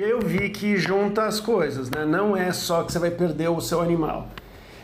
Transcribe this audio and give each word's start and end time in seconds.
Eu 0.00 0.20
vi 0.20 0.48
que 0.50 0.76
junta 0.76 1.24
as 1.24 1.40
coisas, 1.40 1.90
né? 1.90 2.04
Não 2.04 2.36
é 2.36 2.52
só 2.52 2.84
que 2.84 2.92
você 2.92 3.00
vai 3.00 3.10
perder 3.10 3.48
o 3.48 3.60
seu 3.60 3.80
animal. 3.80 4.28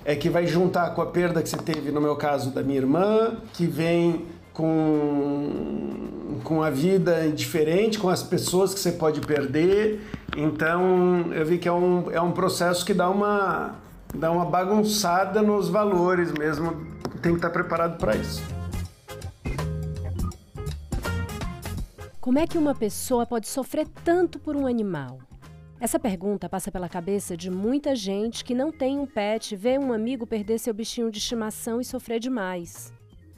É 0.05 0.17
que 0.17 0.29
vai 0.29 0.45
juntar 0.45 0.91
com 0.93 1.01
a 1.01 1.07
perda 1.07 1.41
que 1.41 1.49
você 1.49 1.57
teve, 1.57 1.93
no 1.93 2.01
meu 2.01 2.17
caso, 2.17 2.51
da 2.51 2.65
minha 2.65 2.79
irmã, 2.79 3.37
que 3.53 3.65
vem 3.65 4.27
com, 4.53 6.41
com 6.43 6.65
a 6.65 6.69
vida 6.69 7.29
diferente, 7.29 7.97
com 7.97 8.09
as 8.09 8.25
pessoas 8.25 8.75
que 8.75 8.81
você 8.81 8.91
pode 8.91 9.21
perder. 9.21 10.01
Então, 10.37 11.27
eu 11.33 11.47
vi 11.47 11.59
que 11.59 11.69
é 11.69 11.73
um, 11.73 12.11
é 12.11 12.21
um 12.21 12.33
processo 12.33 12.85
que 12.85 12.93
dá 12.93 13.09
uma, 13.09 13.77
dá 14.13 14.33
uma 14.33 14.45
bagunçada 14.45 15.41
nos 15.41 15.69
valores 15.69 16.33
mesmo. 16.33 16.89
Tem 17.23 17.31
que 17.31 17.39
estar 17.39 17.51
preparado 17.51 17.99
para 17.99 18.17
isso. 18.17 18.43
Como 22.25 22.39
é 22.39 22.47
que 22.47 22.57
uma 22.57 22.75
pessoa 22.75 23.27
pode 23.27 23.47
sofrer 23.47 23.87
tanto 24.03 24.39
por 24.39 24.57
um 24.57 24.67
animal? 24.67 25.19
Essa 25.79 25.99
pergunta 25.99 26.49
passa 26.49 26.73
pela 26.73 26.89
cabeça 26.89 27.37
de 27.37 27.51
muita 27.51 27.95
gente 27.95 28.43
que 28.43 28.55
não 28.55 28.73
tem 28.73 28.99
um 28.99 29.05
pet, 29.05 29.55
vê 29.55 29.79
um 29.79 29.93
amigo 29.93 30.27
perder 30.27 30.59
seu 30.59 30.73
bichinho 30.73 31.11
de 31.11 31.19
estimação 31.19 31.83
e 31.83 31.85
sofrer 31.85 32.19
demais. 32.19 32.95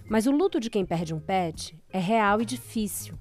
Mas 0.08 0.28
o 0.28 0.30
luto 0.30 0.60
de 0.60 0.70
quem 0.70 0.86
perde 0.86 1.12
um 1.12 1.18
pet 1.18 1.76
é 1.92 1.98
real 1.98 2.40
e 2.40 2.44
difícil, 2.44 3.18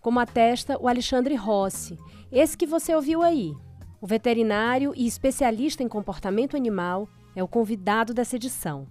como 0.00 0.20
atesta 0.20 0.80
o 0.80 0.86
Alexandre 0.86 1.34
Rossi, 1.34 1.98
esse 2.30 2.56
que 2.56 2.64
você 2.64 2.94
ouviu 2.94 3.20
aí. 3.20 3.52
O 4.00 4.06
veterinário 4.06 4.92
e 4.94 5.04
especialista 5.04 5.82
em 5.82 5.88
comportamento 5.88 6.56
animal 6.56 7.08
é 7.34 7.42
o 7.42 7.48
convidado 7.48 8.14
dessa 8.14 8.36
edição. 8.36 8.86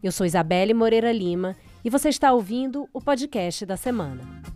Eu 0.00 0.12
sou 0.12 0.24
Isabelle 0.24 0.72
Moreira 0.72 1.10
Lima 1.10 1.56
e 1.84 1.90
você 1.90 2.08
está 2.08 2.32
ouvindo 2.32 2.88
o 2.92 3.00
podcast 3.00 3.66
da 3.66 3.76
semana. 3.76 4.55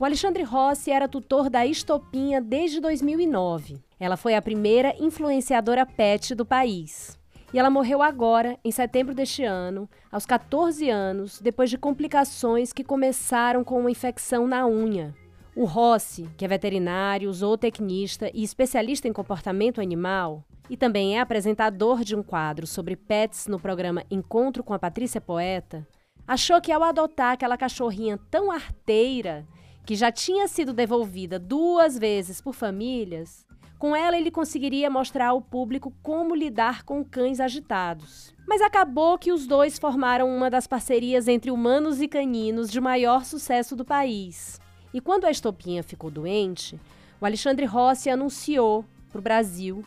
O 0.00 0.04
Alexandre 0.04 0.44
Rossi 0.44 0.92
era 0.92 1.08
tutor 1.08 1.50
da 1.50 1.66
Estopinha 1.66 2.40
desde 2.40 2.80
2009. 2.80 3.82
Ela 3.98 4.16
foi 4.16 4.36
a 4.36 4.42
primeira 4.42 4.94
influenciadora 5.00 5.84
pet 5.84 6.36
do 6.36 6.46
país. 6.46 7.18
E 7.52 7.58
ela 7.58 7.68
morreu 7.68 8.00
agora, 8.00 8.56
em 8.64 8.70
setembro 8.70 9.12
deste 9.12 9.42
ano, 9.42 9.90
aos 10.12 10.24
14 10.24 10.88
anos, 10.88 11.40
depois 11.40 11.68
de 11.68 11.76
complicações 11.76 12.72
que 12.72 12.84
começaram 12.84 13.64
com 13.64 13.80
uma 13.80 13.90
infecção 13.90 14.46
na 14.46 14.64
unha. 14.68 15.12
O 15.56 15.64
Rossi, 15.64 16.28
que 16.36 16.44
é 16.44 16.48
veterinário, 16.48 17.32
zootecnista 17.32 18.30
e 18.32 18.44
especialista 18.44 19.08
em 19.08 19.12
comportamento 19.12 19.80
animal, 19.80 20.44
e 20.70 20.76
também 20.76 21.16
é 21.16 21.20
apresentador 21.20 22.04
de 22.04 22.14
um 22.14 22.22
quadro 22.22 22.68
sobre 22.68 22.94
pets 22.94 23.48
no 23.48 23.58
programa 23.58 24.04
Encontro 24.08 24.62
com 24.62 24.72
a 24.72 24.78
Patrícia 24.78 25.20
Poeta, 25.20 25.84
achou 26.24 26.60
que 26.60 26.70
ao 26.70 26.84
adotar 26.84 27.32
aquela 27.32 27.58
cachorrinha 27.58 28.16
tão 28.30 28.52
arteira 28.52 29.44
que 29.88 29.96
já 29.96 30.12
tinha 30.12 30.46
sido 30.46 30.74
devolvida 30.74 31.38
duas 31.38 31.96
vezes 31.96 32.42
por 32.42 32.52
famílias, 32.52 33.46
com 33.78 33.96
ela 33.96 34.18
ele 34.18 34.30
conseguiria 34.30 34.90
mostrar 34.90 35.28
ao 35.28 35.40
público 35.40 35.90
como 36.02 36.34
lidar 36.34 36.82
com 36.82 37.02
cães 37.02 37.40
agitados. 37.40 38.34
Mas 38.46 38.60
acabou 38.60 39.16
que 39.16 39.32
os 39.32 39.46
dois 39.46 39.78
formaram 39.78 40.28
uma 40.28 40.50
das 40.50 40.66
parcerias 40.66 41.26
entre 41.26 41.50
humanos 41.50 42.02
e 42.02 42.06
caninos 42.06 42.70
de 42.70 42.82
maior 42.82 43.24
sucesso 43.24 43.74
do 43.74 43.82
país. 43.82 44.60
E 44.92 45.00
quando 45.00 45.24
a 45.24 45.30
Estopinha 45.30 45.82
ficou 45.82 46.10
doente, 46.10 46.78
o 47.18 47.24
Alexandre 47.24 47.64
Rossi 47.64 48.10
anunciou 48.10 48.84
para 49.10 49.20
o 49.20 49.22
Brasil 49.22 49.82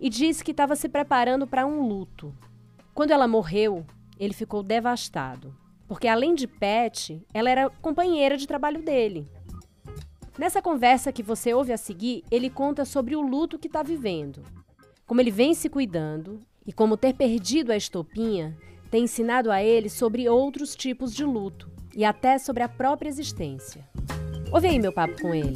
e 0.00 0.10
disse 0.10 0.42
que 0.42 0.50
estava 0.50 0.74
se 0.74 0.88
preparando 0.88 1.46
para 1.46 1.64
um 1.64 1.86
luto. 1.86 2.34
Quando 2.92 3.12
ela 3.12 3.28
morreu, 3.28 3.86
ele 4.18 4.34
ficou 4.34 4.64
devastado, 4.64 5.54
porque 5.86 6.08
além 6.08 6.34
de 6.34 6.48
pet, 6.48 7.24
ela 7.32 7.48
era 7.48 7.70
companheira 7.70 8.36
de 8.36 8.48
trabalho 8.48 8.82
dele. 8.82 9.30
Nessa 10.36 10.60
conversa 10.60 11.12
que 11.12 11.22
você 11.22 11.54
ouve 11.54 11.72
a 11.72 11.76
seguir, 11.76 12.24
ele 12.28 12.50
conta 12.50 12.84
sobre 12.84 13.14
o 13.14 13.20
luto 13.20 13.56
que 13.56 13.68
está 13.68 13.84
vivendo, 13.84 14.42
como 15.06 15.20
ele 15.20 15.30
vem 15.30 15.54
se 15.54 15.68
cuidando 15.68 16.40
e 16.66 16.72
como 16.72 16.96
ter 16.96 17.14
perdido 17.14 17.70
a 17.70 17.76
estopinha 17.76 18.56
tem 18.90 19.04
ensinado 19.04 19.50
a 19.52 19.62
ele 19.62 19.88
sobre 19.88 20.28
outros 20.28 20.74
tipos 20.74 21.14
de 21.14 21.24
luto 21.24 21.70
e 21.94 22.04
até 22.04 22.36
sobre 22.36 22.64
a 22.64 22.68
própria 22.68 23.08
existência. 23.08 23.88
Ouve 24.50 24.66
aí 24.66 24.78
meu 24.80 24.92
papo 24.92 25.22
com 25.22 25.32
ele. 25.32 25.54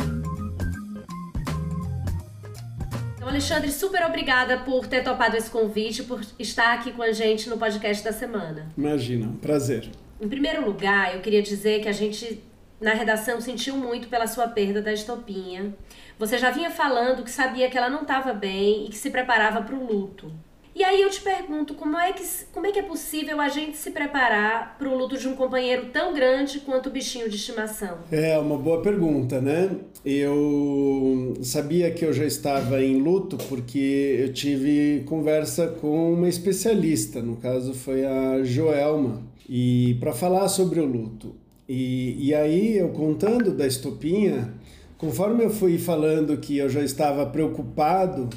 Então, 3.17 3.29
Alexandre, 3.29 3.73
super 3.73 4.05
obrigada 4.07 4.59
por 4.59 4.87
ter 4.87 5.03
topado 5.03 5.37
esse 5.37 5.51
convite, 5.51 6.05
por 6.05 6.21
estar 6.39 6.75
aqui 6.75 6.93
com 6.93 7.03
a 7.03 7.11
gente 7.11 7.51
no 7.51 7.59
podcast 7.59 8.05
da 8.05 8.13
semana. 8.13 8.71
Imagina, 8.77 9.27
um 9.27 9.37
prazer. 9.37 9.91
Em 10.21 10.29
primeiro 10.29 10.65
lugar, 10.65 11.17
eu 11.17 11.21
queria 11.21 11.43
dizer 11.43 11.81
que 11.81 11.89
a 11.89 11.93
gente 11.93 12.43
na 12.81 12.95
redação 12.95 13.41
sentiu 13.41 13.77
muito 13.77 14.09
pela 14.09 14.27
sua 14.27 14.49
perda 14.49 14.81
da 14.81 14.93
estopinha. 14.93 15.75
Você 16.19 16.39
já 16.39 16.51
vinha 16.51 16.71
falando 16.71 17.23
que 17.23 17.31
sabia 17.31 17.69
que 17.69 17.77
ela 17.77 17.91
não 17.91 18.03
estava 18.03 18.33
bem 18.33 18.87
e 18.87 18.89
que 18.89 18.97
se 18.97 19.11
preparava 19.11 19.63
para 19.63 19.75
o 19.75 19.85
luto. 19.85 20.33
E 20.79 20.85
aí 20.85 21.03
eu 21.03 21.11
te 21.11 21.21
pergunto, 21.21 21.75
como 21.75 21.99
é 21.99 22.13
que, 22.13 22.23
como 22.53 22.65
é, 22.65 22.71
que 22.71 22.79
é 22.79 22.83
possível 22.83 23.41
a 23.41 23.49
gente 23.49 23.77
se 23.77 23.91
preparar 23.91 24.77
para 24.79 24.89
o 24.89 24.97
luto 24.97 25.19
de 25.19 25.27
um 25.27 25.35
companheiro 25.35 25.87
tão 25.93 26.15
grande 26.15 26.61
quanto 26.61 26.89
o 26.89 26.93
bichinho 26.93 27.29
de 27.29 27.35
estimação? 27.35 27.99
É 28.13 28.39
uma 28.39 28.57
boa 28.57 28.81
pergunta, 28.81 29.41
né? 29.41 29.71
Eu 30.05 31.35
sabia 31.43 31.91
que 31.91 32.05
eu 32.05 32.13
já 32.13 32.25
estava 32.25 32.81
em 32.81 33.03
luto 33.03 33.37
porque 33.49 34.21
eu 34.21 34.33
tive 34.33 35.03
conversa 35.05 35.67
com 35.67 36.13
uma 36.13 36.29
especialista, 36.29 37.21
no 37.21 37.35
caso 37.39 37.75
foi 37.75 38.07
a 38.07 38.45
Joelma, 38.45 39.23
e 39.49 39.97
para 39.99 40.13
falar 40.13 40.47
sobre 40.47 40.79
o 40.79 40.87
luto. 40.87 41.35
E, 41.69 42.29
e 42.29 42.35
aí, 42.35 42.79
eu 42.79 42.89
contando 42.89 43.53
da 43.53 43.67
estopinha, 43.67 44.55
conforme 44.97 45.45
eu 45.45 45.51
fui 45.51 45.77
falando 45.77 46.39
que 46.39 46.57
eu 46.57 46.69
já 46.71 46.83
estava 46.83 47.27
preocupado 47.27 48.31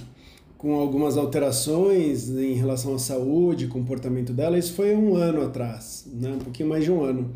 com 0.57 0.75
algumas 0.75 1.17
alterações 1.17 2.29
em 2.29 2.53
relação 2.53 2.93
à 2.93 2.99
saúde, 2.99 3.67
comportamento 3.67 4.33
dela, 4.33 4.59
isso 4.59 4.73
foi 4.73 4.95
um 4.95 5.15
ano 5.15 5.43
atrás, 5.43 6.05
né? 6.13 6.33
um 6.33 6.39
pouquinho 6.39 6.67
mais 6.67 6.83
de 6.83 6.91
um 6.91 7.03
ano. 7.03 7.31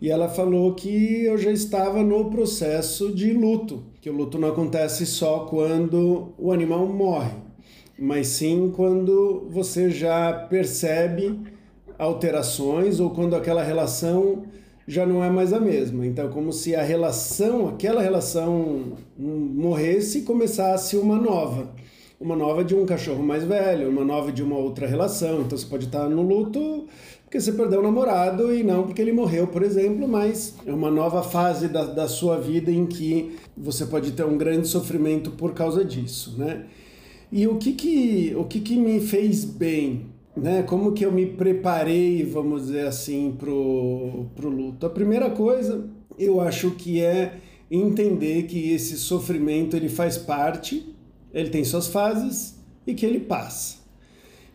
E 0.00 0.08
ela 0.08 0.28
falou 0.28 0.72
que 0.72 1.24
eu 1.24 1.36
já 1.36 1.50
estava 1.50 2.02
no 2.02 2.30
processo 2.30 3.12
de 3.12 3.32
luto, 3.32 3.82
que 4.00 4.08
o 4.08 4.12
luto 4.12 4.38
não 4.38 4.48
acontece 4.48 5.04
só 5.04 5.40
quando 5.40 6.32
o 6.38 6.52
animal 6.52 6.86
morre, 6.86 7.34
mas 7.98 8.28
sim 8.28 8.72
quando 8.74 9.48
você 9.50 9.90
já 9.90 10.32
percebe 10.32 11.40
alterações 11.98 13.00
ou 13.00 13.10
quando 13.10 13.34
aquela 13.34 13.62
relação 13.62 14.44
já 14.86 15.06
não 15.06 15.22
é 15.22 15.30
mais 15.30 15.52
a 15.52 15.60
mesma. 15.60 16.06
Então, 16.06 16.28
como 16.28 16.52
se 16.52 16.74
a 16.74 16.82
relação, 16.82 17.68
aquela 17.68 18.02
relação 18.02 18.92
morresse 19.18 20.18
e 20.18 20.22
começasse 20.22 20.96
uma 20.96 21.16
nova. 21.16 21.72
Uma 22.20 22.36
nova 22.36 22.64
de 22.64 22.74
um 22.74 22.86
cachorro 22.86 23.22
mais 23.22 23.44
velho, 23.44 23.88
uma 23.88 24.04
nova 24.04 24.30
de 24.30 24.42
uma 24.42 24.56
outra 24.56 24.86
relação. 24.86 25.40
Então, 25.42 25.58
você 25.58 25.66
pode 25.66 25.86
estar 25.86 26.08
no 26.08 26.22
luto 26.22 26.86
porque 27.34 27.40
você 27.40 27.50
perdeu 27.50 27.80
o 27.80 27.82
namorado 27.82 28.54
e 28.54 28.62
não 28.62 28.84
porque 28.84 29.02
ele 29.02 29.10
morreu, 29.10 29.48
por 29.48 29.64
exemplo, 29.64 30.06
mas 30.06 30.54
é 30.64 30.72
uma 30.72 30.88
nova 30.88 31.20
fase 31.20 31.66
da, 31.66 31.82
da 31.84 32.06
sua 32.06 32.38
vida 32.38 32.70
em 32.70 32.86
que 32.86 33.34
você 33.56 33.86
pode 33.86 34.12
ter 34.12 34.24
um 34.24 34.38
grande 34.38 34.68
sofrimento 34.68 35.32
por 35.32 35.52
causa 35.52 35.84
disso, 35.84 36.36
né? 36.38 36.66
E 37.32 37.48
o 37.48 37.56
que 37.56 37.72
que, 37.72 38.32
o 38.38 38.44
que, 38.44 38.60
que 38.60 38.76
me 38.76 39.00
fez 39.00 39.44
bem 39.44 40.13
né? 40.36 40.62
Como 40.62 40.92
que 40.92 41.04
eu 41.04 41.12
me 41.12 41.26
preparei, 41.26 42.24
vamos 42.24 42.66
dizer 42.66 42.86
assim, 42.86 43.34
pro, 43.38 44.26
pro 44.34 44.48
luto? 44.48 44.86
A 44.86 44.90
primeira 44.90 45.30
coisa, 45.30 45.86
eu 46.18 46.40
acho 46.40 46.72
que 46.72 47.00
é 47.00 47.38
entender 47.70 48.44
que 48.44 48.72
esse 48.72 48.96
sofrimento 48.96 49.76
ele 49.76 49.88
faz 49.88 50.18
parte, 50.18 50.94
ele 51.32 51.50
tem 51.50 51.64
suas 51.64 51.88
fases 51.88 52.58
e 52.86 52.94
que 52.94 53.06
ele 53.06 53.20
passa. 53.20 53.78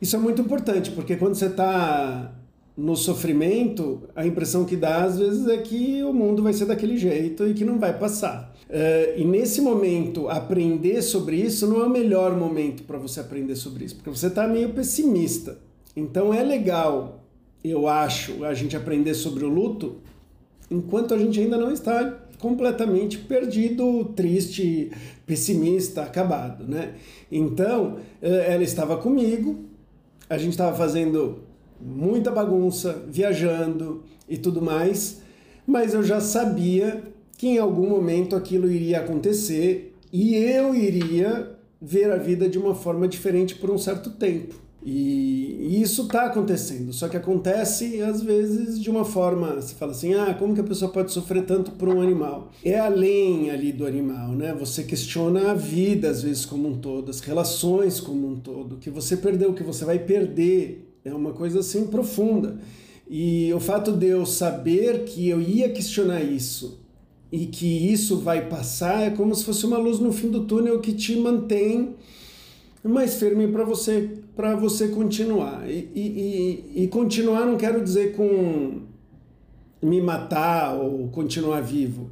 Isso 0.02 0.16
é 0.16 0.20
muito 0.20 0.42
importante, 0.42 0.92
porque 0.92 1.16
quando 1.16 1.36
você 1.36 1.48
está 1.48 2.34
no 2.78 2.96
sofrimento, 2.96 4.04
a 4.16 4.26
impressão 4.26 4.64
que 4.64 4.78
dá 4.78 5.04
às 5.04 5.20
vezes 5.20 5.48
é 5.48 5.58
que 5.58 6.02
o 6.04 6.14
mundo 6.14 6.42
vai 6.42 6.54
ser 6.54 6.66
daquele 6.66 6.96
jeito 6.96 7.46
e 7.46 7.54
que 7.54 7.66
não 7.66 7.78
vai 7.78 7.98
passar. 7.98 8.56
Uh, 8.70 9.20
e 9.20 9.26
nesse 9.26 9.60
momento, 9.60 10.30
aprender 10.30 11.02
sobre 11.02 11.36
isso 11.36 11.68
não 11.68 11.82
é 11.82 11.86
o 11.86 11.90
melhor 11.90 12.38
momento 12.38 12.84
para 12.84 12.98
você 12.98 13.20
aprender 13.20 13.58
sobre 13.58 13.84
isso, 13.84 13.96
porque 13.96 14.10
você 14.10 14.28
está 14.28 14.48
meio 14.48 14.70
pessimista. 14.70 15.58
Então 15.96 16.34
é 16.34 16.44
legal, 16.44 17.24
eu 17.64 17.88
acho, 17.88 18.44
a 18.44 18.54
gente 18.54 18.76
aprender 18.76 19.14
sobre 19.14 19.44
o 19.44 19.50
luto 19.50 19.98
enquanto 20.70 21.14
a 21.14 21.18
gente 21.18 21.40
ainda 21.40 21.58
não 21.58 21.72
está 21.72 22.20
completamente 22.38 23.18
perdido, 23.18 24.06
triste, 24.16 24.92
pessimista, 25.26 26.04
acabado, 26.04 26.64
né? 26.64 26.94
Então, 27.32 27.98
eh, 28.22 28.54
ela 28.54 28.64
estava 28.64 28.98
comigo, 28.98 29.66
a 30.30 30.38
gente 30.38 30.52
estava 30.52 30.76
fazendo 30.76 31.40
muita 31.82 32.32
bagunça, 32.32 33.04
viajando 33.08 34.04
e 34.28 34.38
tudo 34.38 34.62
mais, 34.62 35.22
mas 35.68 35.94
eu 35.94 36.04
já 36.04 36.22
sabia 36.22 37.04
que 37.38 37.48
em 37.48 37.58
algum 37.58 37.88
momento 37.90 38.36
aquilo 38.36 38.72
iria 38.72 39.00
acontecer 39.00 39.96
e 40.12 40.36
eu 40.36 40.74
iria 40.76 41.52
ver 41.82 42.12
a 42.12 42.18
vida 42.18 42.50
de 42.50 42.58
uma 42.58 42.76
forma 42.76 43.08
diferente 43.08 43.56
por 43.56 43.70
um 43.70 43.78
certo 43.78 44.12
tempo. 44.12 44.56
E, 44.84 45.82
isso 45.82 46.04
está 46.04 46.26
acontecendo, 46.26 46.94
só 46.94 47.08
que 47.08 47.18
acontece 47.18 48.02
às 48.02 48.22
vezes 48.22 48.80
de 48.80 48.90
uma 48.90 49.04
forma, 49.04 49.56
você 49.56 49.76
fala 49.76 49.92
assim, 49.92 50.14
ah, 50.14 50.34
como 50.34 50.54
que 50.54 50.62
a 50.62 50.64
pessoa 50.64 50.92
pode 50.92 51.12
sofrer 51.12 51.46
tanto 51.46 51.72
por 51.72 51.90
um 51.90 52.02
animal? 52.02 52.52
É 52.64 52.80
além 52.80 53.50
ali 53.52 53.72
do 53.72 53.86
animal, 53.86 54.30
né? 54.32 54.56
Você 54.58 54.84
questiona 54.84 55.52
a 55.52 55.54
vida 55.54 56.10
às 56.10 56.24
vezes 56.24 56.46
como 56.46 56.68
um 56.70 56.78
todo, 56.78 57.10
as 57.10 57.20
relações 57.20 58.00
como 58.00 58.28
um 58.28 58.40
todo, 58.40 58.78
que 58.78 58.90
você 58.90 59.18
perdeu, 59.18 59.54
que 59.54 59.64
você 59.64 59.84
vai 59.84 60.00
perder, 60.00 60.90
é 61.04 61.14
uma 61.14 61.34
coisa 61.34 61.60
assim 61.60 61.88
profunda. 61.88 62.58
E 63.10 63.52
o 63.54 63.60
fato 63.60 63.92
de 63.92 64.08
eu 64.08 64.26
saber 64.26 65.04
que 65.06 65.28
eu 65.28 65.42
ia 65.42 65.70
questionar 65.70 66.22
isso 66.22 66.80
e 67.32 67.46
que 67.46 67.92
isso 67.92 68.18
vai 68.18 68.48
passar 68.48 69.02
é 69.02 69.10
como 69.10 69.34
se 69.36 69.44
fosse 69.44 69.66
uma 69.66 69.78
luz 69.78 70.00
no 70.00 70.14
fim 70.14 70.30
do 70.30 70.46
túnel 70.46 70.80
que 70.80 70.94
te 70.94 71.16
mantém 71.16 71.96
mais 72.84 73.16
firme 73.16 73.48
para 73.48 73.64
você 73.64 74.19
para 74.40 74.56
você 74.56 74.88
continuar. 74.88 75.70
E, 75.70 75.92
e, 75.94 76.84
e, 76.84 76.88
continuar 76.88 77.46
não 77.46 77.58
quero 77.58 77.84
dizer 77.84 78.16
com 78.16 78.84
me 79.82 80.02
matar 80.02 80.76
ou 80.76 81.10
continuar 81.10 81.60
vivo. 81.60 82.10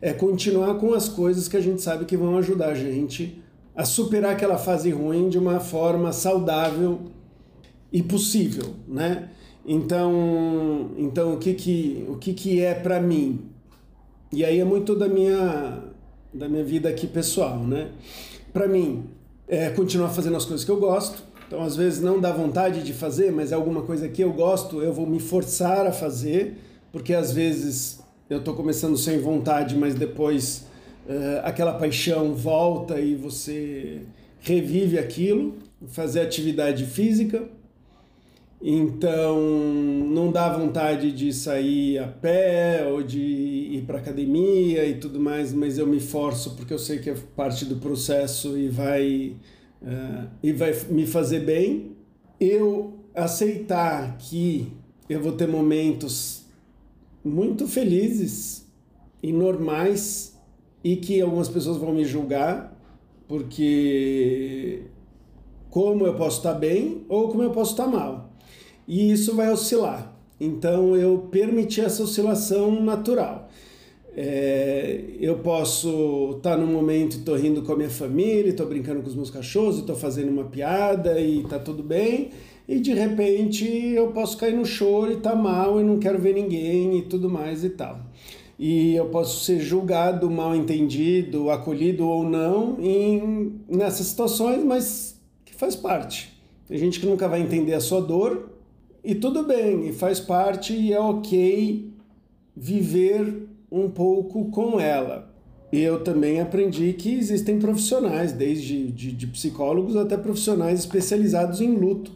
É 0.00 0.14
continuar 0.14 0.76
com 0.76 0.94
as 0.94 1.06
coisas 1.06 1.48
que 1.48 1.54
a 1.54 1.60
gente 1.60 1.82
sabe 1.82 2.06
que 2.06 2.16
vão 2.16 2.38
ajudar 2.38 2.68
a 2.68 2.74
gente 2.74 3.42
a 3.74 3.84
superar 3.84 4.32
aquela 4.32 4.56
fase 4.56 4.90
ruim 4.90 5.28
de 5.28 5.36
uma 5.36 5.60
forma 5.60 6.12
saudável 6.12 6.98
e 7.92 8.02
possível 8.02 8.74
né? 8.88 9.28
Então 9.66 10.92
então 10.96 11.34
o 11.34 11.38
que 11.38 11.52
que 11.52 12.06
o 12.08 12.16
que 12.16 12.32
que 12.32 12.62
é 12.62 12.72
para 12.72 12.98
mim? 13.02 13.50
E 14.32 14.46
aí 14.46 14.58
é 14.60 14.64
muito 14.64 14.96
da 14.96 15.08
minha 15.08 15.82
da 16.32 16.48
minha 16.48 16.64
vida 16.64 16.88
aqui 16.88 17.06
pessoal 17.06 17.58
né? 17.58 17.90
Para 18.50 18.66
mim 18.66 19.04
é, 19.46 19.68
continuar 19.70 20.08
fazendo 20.08 20.36
as 20.36 20.46
coisas 20.46 20.64
que 20.64 20.70
eu 20.70 20.80
gosto. 20.80 21.25
Então, 21.46 21.62
às 21.62 21.76
vezes, 21.76 22.00
não 22.00 22.20
dá 22.20 22.32
vontade 22.32 22.82
de 22.82 22.92
fazer, 22.92 23.30
mas 23.30 23.52
é 23.52 23.54
alguma 23.54 23.82
coisa 23.82 24.08
que 24.08 24.22
eu 24.22 24.32
gosto, 24.32 24.82
eu 24.82 24.92
vou 24.92 25.06
me 25.06 25.20
forçar 25.20 25.86
a 25.86 25.92
fazer, 25.92 26.58
porque 26.90 27.14
às 27.14 27.32
vezes 27.32 28.00
eu 28.28 28.38
estou 28.38 28.54
começando 28.54 28.96
sem 28.96 29.20
vontade, 29.20 29.76
mas 29.76 29.94
depois 29.94 30.66
é, 31.08 31.40
aquela 31.44 31.74
paixão 31.74 32.34
volta 32.34 33.00
e 33.00 33.14
você 33.14 34.02
revive 34.40 34.98
aquilo. 34.98 35.54
Fazer 35.88 36.20
atividade 36.20 36.86
física. 36.86 37.44
Então, 38.60 39.38
não 39.38 40.32
dá 40.32 40.48
vontade 40.48 41.12
de 41.12 41.32
sair 41.32 41.98
a 41.98 42.08
pé 42.08 42.86
ou 42.90 43.02
de 43.02 43.20
ir 43.20 43.84
para 43.86 43.98
academia 43.98 44.86
e 44.86 44.94
tudo 44.94 45.20
mais, 45.20 45.52
mas 45.52 45.76
eu 45.78 45.86
me 45.86 46.00
forço 46.00 46.56
porque 46.56 46.72
eu 46.72 46.78
sei 46.78 46.98
que 46.98 47.10
é 47.10 47.14
parte 47.36 47.66
do 47.66 47.76
processo 47.76 48.56
e 48.56 48.68
vai, 48.68 49.34
uh, 49.86 50.28
e 50.42 50.52
vai 50.52 50.74
me 50.90 51.06
fazer 51.06 51.40
bem. 51.40 51.92
Eu 52.38 52.98
aceitar 53.14 54.18
que 54.18 54.72
eu 55.08 55.22
vou 55.22 55.32
ter 55.32 55.46
momentos 55.46 56.44
muito 57.24 57.66
felizes 57.66 58.66
e 59.22 59.32
normais 59.32 60.36
e 60.84 60.96
que 60.96 61.20
algumas 61.20 61.48
pessoas 61.48 61.78
vão 61.78 61.94
me 61.94 62.04
julgar 62.04 62.76
porque 63.26 64.82
como 65.70 66.06
eu 66.06 66.14
posso 66.14 66.38
estar 66.38 66.54
bem 66.54 67.04
ou 67.08 67.28
como 67.28 67.42
eu 67.42 67.50
posso 67.50 67.72
estar 67.72 67.86
mal 67.86 68.30
e 68.86 69.10
isso 69.10 69.34
vai 69.34 69.50
oscilar. 69.50 70.12
Então 70.38 70.94
eu 70.94 71.28
permiti 71.30 71.80
essa 71.80 72.02
oscilação 72.02 72.82
natural. 72.82 73.48
É, 74.18 74.98
eu 75.20 75.40
posso 75.40 76.36
estar 76.38 76.52
tá 76.52 76.56
num 76.56 76.72
momento 76.72 77.16
e 77.16 77.18
estou 77.18 77.36
rindo 77.36 77.60
com 77.60 77.72
a 77.72 77.76
minha 77.76 77.90
família, 77.90 78.48
estou 78.48 78.66
brincando 78.66 79.02
com 79.02 79.08
os 79.08 79.14
meus 79.14 79.28
cachorros, 79.28 79.76
estou 79.78 79.94
fazendo 79.94 80.30
uma 80.30 80.44
piada 80.44 81.20
e 81.20 81.42
está 81.42 81.58
tudo 81.58 81.82
bem, 81.82 82.30
e 82.66 82.80
de 82.80 82.94
repente 82.94 83.66
eu 83.66 84.08
posso 84.12 84.38
cair 84.38 84.54
no 84.54 84.64
choro 84.64 85.12
e 85.12 85.16
tá 85.16 85.36
mal 85.36 85.78
e 85.78 85.84
não 85.84 85.98
quero 85.98 86.18
ver 86.18 86.32
ninguém 86.32 86.96
e 86.96 87.02
tudo 87.02 87.28
mais 87.28 87.62
e 87.62 87.68
tal. 87.68 88.00
E 88.58 88.94
eu 88.94 89.04
posso 89.10 89.44
ser 89.44 89.60
julgado, 89.60 90.30
mal 90.30 90.56
entendido, 90.56 91.50
acolhido 91.50 92.08
ou 92.08 92.24
não 92.24 92.78
em, 92.80 93.60
nessas 93.68 94.06
situações, 94.06 94.64
mas 94.64 95.20
que 95.44 95.54
faz 95.54 95.76
parte. 95.76 96.32
Tem 96.66 96.78
gente 96.78 97.00
que 97.00 97.06
nunca 97.06 97.28
vai 97.28 97.42
entender 97.42 97.74
a 97.74 97.80
sua 97.80 98.00
dor, 98.00 98.48
e 99.04 99.14
tudo 99.14 99.42
bem, 99.42 99.88
e 99.88 99.92
faz 99.92 100.18
parte 100.18 100.72
e 100.72 100.94
é 100.94 100.98
ok 100.98 101.90
viver 102.56 103.45
um 103.70 103.88
pouco 103.88 104.50
com 104.50 104.80
ela. 104.80 105.32
E 105.72 105.80
eu 105.80 106.02
também 106.02 106.40
aprendi 106.40 106.92
que 106.92 107.14
existem 107.14 107.58
profissionais, 107.58 108.32
desde 108.32 108.90
de, 108.90 109.12
de 109.12 109.26
psicólogos 109.26 109.96
até 109.96 110.16
profissionais 110.16 110.80
especializados 110.80 111.60
em 111.60 111.74
luto, 111.74 112.12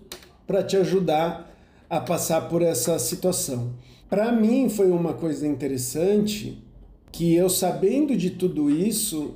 para 0.46 0.62
te 0.62 0.76
ajudar 0.76 1.50
a 1.88 2.00
passar 2.00 2.48
por 2.48 2.62
essa 2.62 2.98
situação. 2.98 3.72
Para 4.08 4.30
mim 4.32 4.68
foi 4.68 4.90
uma 4.90 5.14
coisa 5.14 5.46
interessante 5.46 6.62
que 7.10 7.34
eu 7.34 7.48
sabendo 7.48 8.16
de 8.16 8.30
tudo 8.30 8.70
isso, 8.70 9.34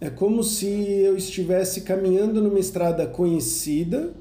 é 0.00 0.10
como 0.10 0.42
se 0.44 0.66
eu 0.66 1.16
estivesse 1.16 1.80
caminhando 1.80 2.42
numa 2.42 2.58
estrada 2.58 3.06
conhecida 3.06 4.14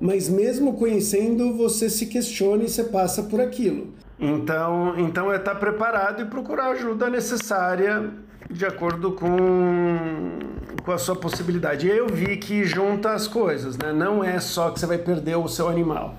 mas 0.00 0.30
mesmo 0.30 0.72
conhecendo, 0.72 1.54
você 1.54 1.90
se 1.90 2.06
questiona 2.06 2.64
e 2.64 2.68
você 2.70 2.84
passa 2.84 3.24
por 3.24 3.38
aquilo. 3.38 3.88
Então, 4.20 4.94
então 4.98 5.32
é 5.32 5.36
estar 5.36 5.54
preparado 5.54 6.20
e 6.20 6.26
procurar 6.26 6.72
ajuda 6.72 7.08
necessária 7.08 8.10
de 8.50 8.66
acordo 8.66 9.12
com, 9.12 10.38
com 10.84 10.92
a 10.92 10.98
sua 10.98 11.16
possibilidade. 11.16 11.88
Eu 11.88 12.06
vi 12.08 12.36
que 12.36 12.64
junta 12.64 13.12
as 13.12 13.26
coisas, 13.26 13.78
né? 13.78 13.92
Não 13.92 14.22
é 14.22 14.38
só 14.38 14.70
que 14.70 14.78
você 14.78 14.86
vai 14.86 14.98
perder 14.98 15.36
o 15.36 15.48
seu 15.48 15.68
animal. 15.68 16.16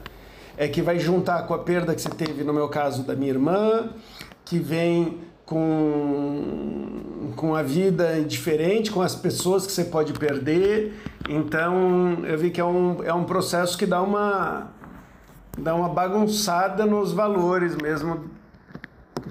É 0.57 0.67
que 0.67 0.81
vai 0.81 0.97
juntar 0.97 1.43
com 1.43 1.53
a 1.53 1.59
perda 1.59 1.93
que 1.93 2.01
você 2.01 2.09
teve, 2.09 2.43
no 2.43 2.53
meu 2.53 2.69
caso, 2.69 3.03
da 3.03 3.15
minha 3.15 3.31
irmã, 3.31 3.89
que 4.45 4.57
vem 4.57 5.19
com, 5.45 7.33
com 7.35 7.53
a 7.53 7.61
vida 7.61 8.21
diferente, 8.21 8.89
com 8.89 9.01
as 9.01 9.15
pessoas 9.15 9.67
que 9.67 9.73
você 9.73 9.83
pode 9.83 10.13
perder. 10.13 10.93
Então 11.29 12.23
eu 12.25 12.37
vi 12.37 12.49
que 12.49 12.61
é 12.61 12.65
um, 12.65 13.03
é 13.03 13.13
um 13.13 13.25
processo 13.25 13.77
que 13.77 13.85
dá 13.85 14.01
uma, 14.01 14.70
dá 15.61 15.75
uma 15.75 15.89
bagunçada 15.89 16.85
nos 16.85 17.13
valores 17.13 17.75
mesmo. 17.75 18.29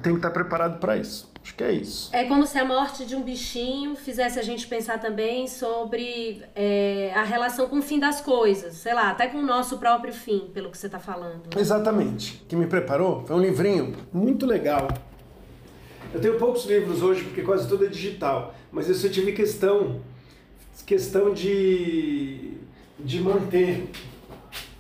Tem 0.02 0.12
que 0.12 0.18
estar 0.18 0.30
preparado 0.30 0.78
para 0.78 0.96
isso. 0.96 1.30
Acho 1.42 1.54
que 1.54 1.64
é 1.64 1.72
isso. 1.72 2.10
É 2.14 2.24
como 2.24 2.46
se 2.46 2.58
a 2.58 2.64
morte 2.64 3.04
de 3.04 3.16
um 3.16 3.22
bichinho 3.22 3.96
fizesse 3.96 4.38
a 4.38 4.42
gente 4.42 4.66
pensar 4.66 4.98
também 4.98 5.46
sobre 5.46 6.42
é, 6.54 7.12
a 7.14 7.22
relação 7.22 7.68
com 7.68 7.78
o 7.78 7.82
fim 7.82 7.98
das 7.98 8.20
coisas, 8.20 8.74
sei 8.74 8.94
lá, 8.94 9.10
até 9.10 9.26
com 9.26 9.38
o 9.38 9.46
nosso 9.46 9.78
próprio 9.78 10.12
fim, 10.12 10.50
pelo 10.52 10.70
que 10.70 10.78
você 10.78 10.86
está 10.86 10.98
falando. 10.98 11.48
Exatamente. 11.56 12.42
O 12.44 12.46
que 12.46 12.56
me 12.56 12.66
preparou 12.66 13.24
foi 13.26 13.36
um 13.36 13.40
livrinho 13.40 13.94
muito 14.12 14.46
legal 14.46 14.88
eu 16.12 16.20
tenho 16.20 16.36
poucos 16.38 16.64
livros 16.64 17.02
hoje 17.02 17.22
porque 17.22 17.42
quase 17.42 17.68
tudo 17.68 17.84
é 17.84 17.88
digital, 17.88 18.52
mas 18.72 18.88
isso 18.88 19.06
eu 19.06 19.12
tive 19.12 19.30
questão, 19.32 20.00
questão 20.84 21.32
de, 21.32 22.54
de 22.98 23.20
manter. 23.20 23.88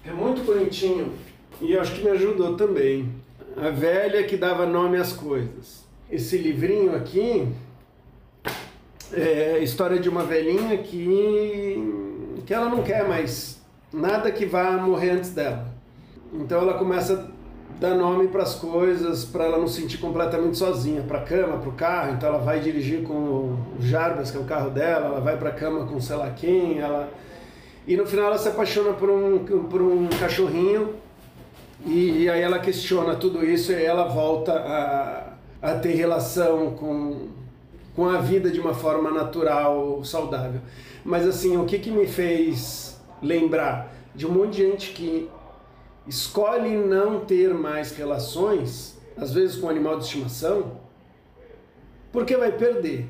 É 0.04 0.10
muito 0.10 0.42
bonitinho 0.44 1.12
e 1.60 1.76
acho 1.76 1.94
que 1.94 2.02
me 2.02 2.10
ajudou 2.10 2.56
também. 2.56 3.08
A 3.56 3.70
velha 3.70 4.22
que 4.24 4.36
dava 4.36 4.66
nome 4.66 4.96
às 4.96 5.12
coisas. 5.12 5.84
Esse 6.10 6.38
livrinho 6.38 6.94
aqui 6.94 7.48
é 9.12 9.56
a 9.56 9.58
história 9.58 9.98
de 9.98 10.08
uma 10.08 10.24
velhinha 10.24 10.78
que, 10.78 11.82
que 12.46 12.54
ela 12.54 12.68
não 12.68 12.82
quer 12.82 13.06
mais 13.06 13.60
nada 13.92 14.30
que 14.30 14.46
vá 14.46 14.72
morrer 14.72 15.10
antes 15.10 15.30
dela. 15.30 15.66
Então 16.32 16.60
ela 16.60 16.74
começa 16.74 17.30
dar 17.80 17.94
nome 17.94 18.28
para 18.28 18.42
as 18.42 18.54
coisas, 18.54 19.24
para 19.24 19.46
ela 19.46 19.58
não 19.58 19.66
se 19.66 19.80
sentir 19.80 19.96
completamente 19.96 20.58
sozinha, 20.58 21.02
para 21.02 21.18
a 21.18 21.22
cama, 21.22 21.56
para 21.58 21.68
o 21.68 21.72
carro. 21.72 22.12
Então 22.12 22.28
ela 22.28 22.38
vai 22.38 22.60
dirigir 22.60 23.02
com 23.02 23.14
o 23.14 23.58
Jarbas, 23.80 24.30
que 24.30 24.36
é 24.36 24.40
o 24.40 24.44
carro 24.44 24.70
dela, 24.70 25.06
ela 25.06 25.20
vai 25.20 25.36
para 25.38 25.48
a 25.48 25.52
cama 25.52 25.86
com 25.86 25.98
sei 25.98 26.16
lá 26.16 26.30
quem, 26.30 26.78
ela 26.78 27.08
e 27.88 27.96
no 27.96 28.06
final 28.06 28.26
ela 28.26 28.38
se 28.38 28.48
apaixona 28.48 28.92
por 28.92 29.08
um 29.08 29.38
por 29.38 29.80
um 29.80 30.06
cachorrinho 30.20 30.94
e, 31.86 32.22
e 32.24 32.30
aí 32.30 32.40
ela 32.40 32.58
questiona 32.58 33.16
tudo 33.16 33.44
isso 33.44 33.72
e 33.72 33.82
ela 33.82 34.04
volta 34.04 34.52
a, 34.52 35.70
a 35.70 35.74
ter 35.78 35.94
relação 35.94 36.72
com 36.72 37.28
com 37.94 38.08
a 38.08 38.18
vida 38.18 38.50
de 38.50 38.60
uma 38.60 38.72
forma 38.72 39.10
natural, 39.10 40.02
saudável. 40.04 40.60
Mas 41.04 41.26
assim, 41.26 41.56
o 41.56 41.64
que 41.64 41.78
que 41.78 41.90
me 41.90 42.06
fez 42.06 42.98
lembrar 43.22 43.92
de 44.14 44.26
um 44.26 44.30
monte 44.30 44.52
de 44.52 44.62
gente 44.62 44.92
que 44.92 45.28
escolhe 46.06 46.76
não 46.76 47.20
ter 47.20 47.52
mais 47.52 47.92
relações, 47.92 48.98
às 49.16 49.32
vezes 49.32 49.56
com 49.56 49.68
animal 49.68 49.98
de 49.98 50.04
estimação, 50.04 50.80
porque 52.12 52.36
vai 52.36 52.52
perder. 52.52 53.06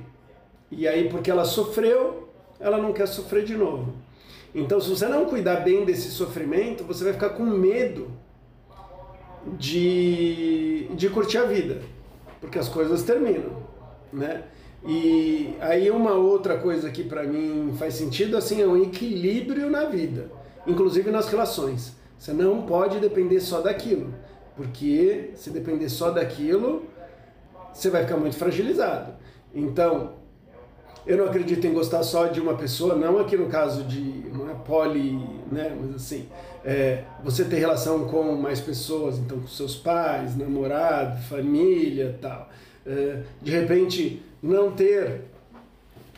E 0.71 0.87
aí, 0.87 1.09
porque 1.09 1.31
ela 1.31 1.45
sofreu, 1.45 2.29
ela 2.59 2.79
não 2.79 2.93
quer 2.93 3.07
sofrer 3.07 3.45
de 3.45 3.57
novo. 3.57 3.95
Então, 4.55 4.81
se 4.81 4.89
você 4.89 5.07
não 5.07 5.25
cuidar 5.27 5.61
bem 5.61 5.85
desse 5.85 6.11
sofrimento, 6.11 6.85
você 6.85 7.05
vai 7.05 7.13
ficar 7.13 7.31
com 7.31 7.45
medo 7.45 8.11
de, 9.59 10.89
de 10.95 11.09
curtir 11.09 11.39
a 11.39 11.45
vida, 11.45 11.81
porque 12.41 12.59
as 12.59 12.69
coisas 12.69 13.03
terminam, 13.03 13.63
né? 14.13 14.45
E 14.87 15.55
aí 15.61 15.91
uma 15.91 16.13
outra 16.13 16.57
coisa 16.57 16.91
que 16.91 17.05
para 17.05 17.25
mim 17.25 17.75
faz 17.79 17.95
sentido 17.95 18.37
assim 18.37 18.63
é 18.63 18.67
um 18.67 18.83
equilíbrio 18.83 19.69
na 19.69 19.85
vida. 19.85 20.31
inclusive 20.67 21.11
nas 21.11 21.29
relações. 21.29 21.97
Você 22.19 22.33
não 22.33 22.63
pode 22.63 22.99
depender 22.99 23.41
só 23.41 23.61
daquilo, 23.61 24.15
porque 24.57 25.31
se 25.35 25.51
depender 25.51 25.89
só 25.89 26.11
daquilo, 26.11 26.85
você 27.73 27.89
vai 27.89 28.03
ficar 28.05 28.19
muito 28.19 28.37
fragilizado. 28.37 29.15
Então, 29.55 30.15
eu 31.07 31.17
não 31.17 31.25
acredito 31.25 31.67
em 31.67 31.73
gostar 31.73 32.03
só 32.03 32.27
de 32.27 32.41
uma 32.41 32.55
pessoa, 32.55 32.95
não 32.95 33.19
aqui 33.19 33.37
no 33.37 33.49
caso 33.49 33.85
de 33.85 34.01
não 34.33 34.51
é 34.51 34.55
poli, 34.55 35.19
né, 35.51 35.75
mas 35.81 35.95
assim, 35.95 36.29
é, 36.65 37.05
você 37.23 37.45
ter 37.45 37.59
relação 37.59 38.09
com 38.09 38.35
mais 38.35 38.61
pessoas, 38.61 39.19
então 39.19 39.41
com 39.41 39.49
seus 39.49 39.77
pais, 39.77 40.37
namorado, 40.37 41.21
família, 41.23 42.19
tal. 42.21 42.49
É, 42.87 43.23
de 43.41 43.51
repente, 43.51 44.23
não 44.43 44.73
ter 44.73 45.23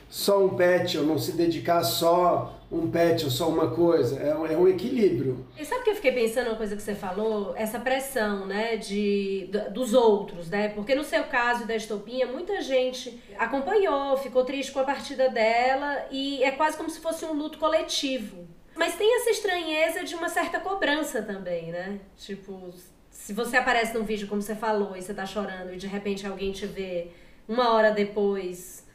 só 0.09 0.45
um 0.45 0.51
pet 0.51 0.99
ou 0.99 1.07
não 1.07 1.19
se 1.19 1.33
dedicar 1.33 1.83
só 1.83 2.59
um 2.71 2.91
pet 2.91 3.25
ou 3.25 3.31
só 3.31 3.49
uma 3.49 3.71
coisa, 3.71 4.19
é 4.19 4.35
um, 4.35 4.47
é 4.47 4.57
um 4.57 4.69
equilíbrio. 4.69 5.47
E 5.59 5.65
sabe 5.65 5.85
que 5.85 5.91
eu 5.91 5.95
fiquei 5.95 6.13
pensando 6.13 6.49
uma 6.49 6.57
coisa 6.57 6.75
que 6.75 6.83
você 6.83 6.95
falou? 6.95 7.55
Essa 7.57 7.79
pressão, 7.79 8.47
né, 8.47 8.77
de, 8.77 9.51
dos 9.73 9.93
outros, 9.93 10.49
né? 10.49 10.69
Porque 10.69 10.95
no 10.95 11.05
seu 11.05 11.25
caso 11.25 11.67
da 11.67 11.77
estopinha, 11.77 12.27
muita 12.27 12.61
gente 12.63 13.23
acompanhou, 13.39 14.17
ficou 14.17 14.45
triste 14.45 14.73
com 14.73 14.81
a 14.81 14.85
partida 14.85 15.29
dela 15.29 16.07
e 16.11 16.43
é 16.43 16.51
quase 16.51 16.77
como 16.77 16.89
se 16.89 17.01
fosse 17.01 17.25
um 17.25 17.33
luto 17.33 17.59
coletivo. 17.59 18.47
Mas 18.75 18.97
tem 18.97 19.17
essa 19.17 19.31
estranheza 19.31 20.05
de 20.05 20.15
uma 20.15 20.29
certa 20.29 20.59
cobrança 20.61 21.23
também, 21.23 21.71
né? 21.71 22.01
Tipo, 22.17 22.73
se 23.11 23.33
você 23.33 23.57
aparece 23.57 23.97
num 23.97 24.05
vídeo 24.05 24.27
como 24.27 24.41
você 24.41 24.55
falou 24.55 24.97
e 24.97 25.03
você 25.03 25.13
tá 25.13 25.27
chorando 25.27 25.73
e 25.73 25.77
de 25.77 25.87
repente 25.87 26.27
alguém 26.27 26.53
te 26.53 26.67
vê 26.67 27.09
uma 27.49 27.73
hora 27.73 27.91
depois 27.91 28.87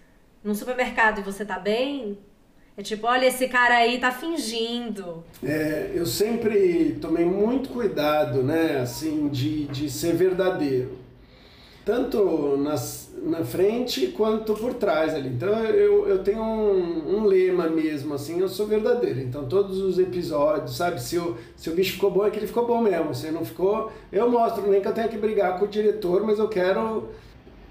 num 0.43 0.55
supermercado 0.55 1.19
e 1.19 1.23
você 1.23 1.45
tá 1.45 1.59
bem, 1.59 2.17
é 2.75 2.83
tipo, 2.83 3.07
olha, 3.07 3.25
esse 3.25 3.47
cara 3.47 3.75
aí 3.75 3.99
tá 3.99 4.11
fingindo. 4.11 5.23
É, 5.43 5.91
eu 5.93 6.05
sempre 6.05 6.97
tomei 7.01 7.25
muito 7.25 7.69
cuidado, 7.69 8.43
né, 8.43 8.77
assim, 8.79 9.27
de, 9.29 9.65
de 9.65 9.89
ser 9.89 10.15
verdadeiro. 10.15 10.97
Tanto 11.87 12.57
nas, 12.57 13.13
na 13.23 13.45
frente 13.45 14.07
quanto 14.07 14.53
por 14.53 14.73
trás 14.73 15.15
ali. 15.15 15.29
Então 15.29 15.47
eu, 15.63 16.05
eu 16.05 16.21
tenho 16.21 16.43
um, 16.43 17.15
um 17.15 17.23
lema 17.23 17.69
mesmo, 17.69 18.13
assim, 18.13 18.41
eu 18.41 18.49
sou 18.49 18.67
verdadeiro. 18.67 19.21
Então 19.21 19.45
todos 19.47 19.77
os 19.79 19.97
episódios, 19.97 20.75
sabe, 20.75 21.01
se 21.01 21.17
o, 21.17 21.37
se 21.55 21.69
o 21.69 21.73
bicho 21.73 21.93
ficou 21.93 22.11
bom 22.11 22.27
é 22.27 22.29
que 22.29 22.39
ele 22.39 22.45
ficou 22.45 22.67
bom 22.67 22.81
mesmo. 22.81 23.15
Se 23.15 23.31
não 23.31 23.45
ficou, 23.45 23.89
eu 24.11 24.29
mostro, 24.29 24.69
nem 24.69 24.81
que 24.81 24.87
eu 24.89 24.93
tenha 24.93 25.07
que 25.07 25.17
brigar 25.17 25.57
com 25.57 25.63
o 25.63 25.67
diretor, 25.69 26.25
mas 26.25 26.39
eu 26.39 26.49
quero 26.49 27.05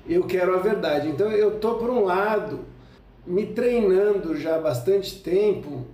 eu 0.08 0.22
quero 0.22 0.54
a 0.54 0.60
verdade. 0.60 1.08
Então 1.08 1.30
eu 1.30 1.58
tô 1.58 1.74
por 1.74 1.90
um 1.90 2.02
lado 2.02 2.60
me 3.26 3.44
treinando 3.44 4.34
já 4.34 4.56
há 4.56 4.58
bastante 4.58 5.20
tempo 5.20 5.84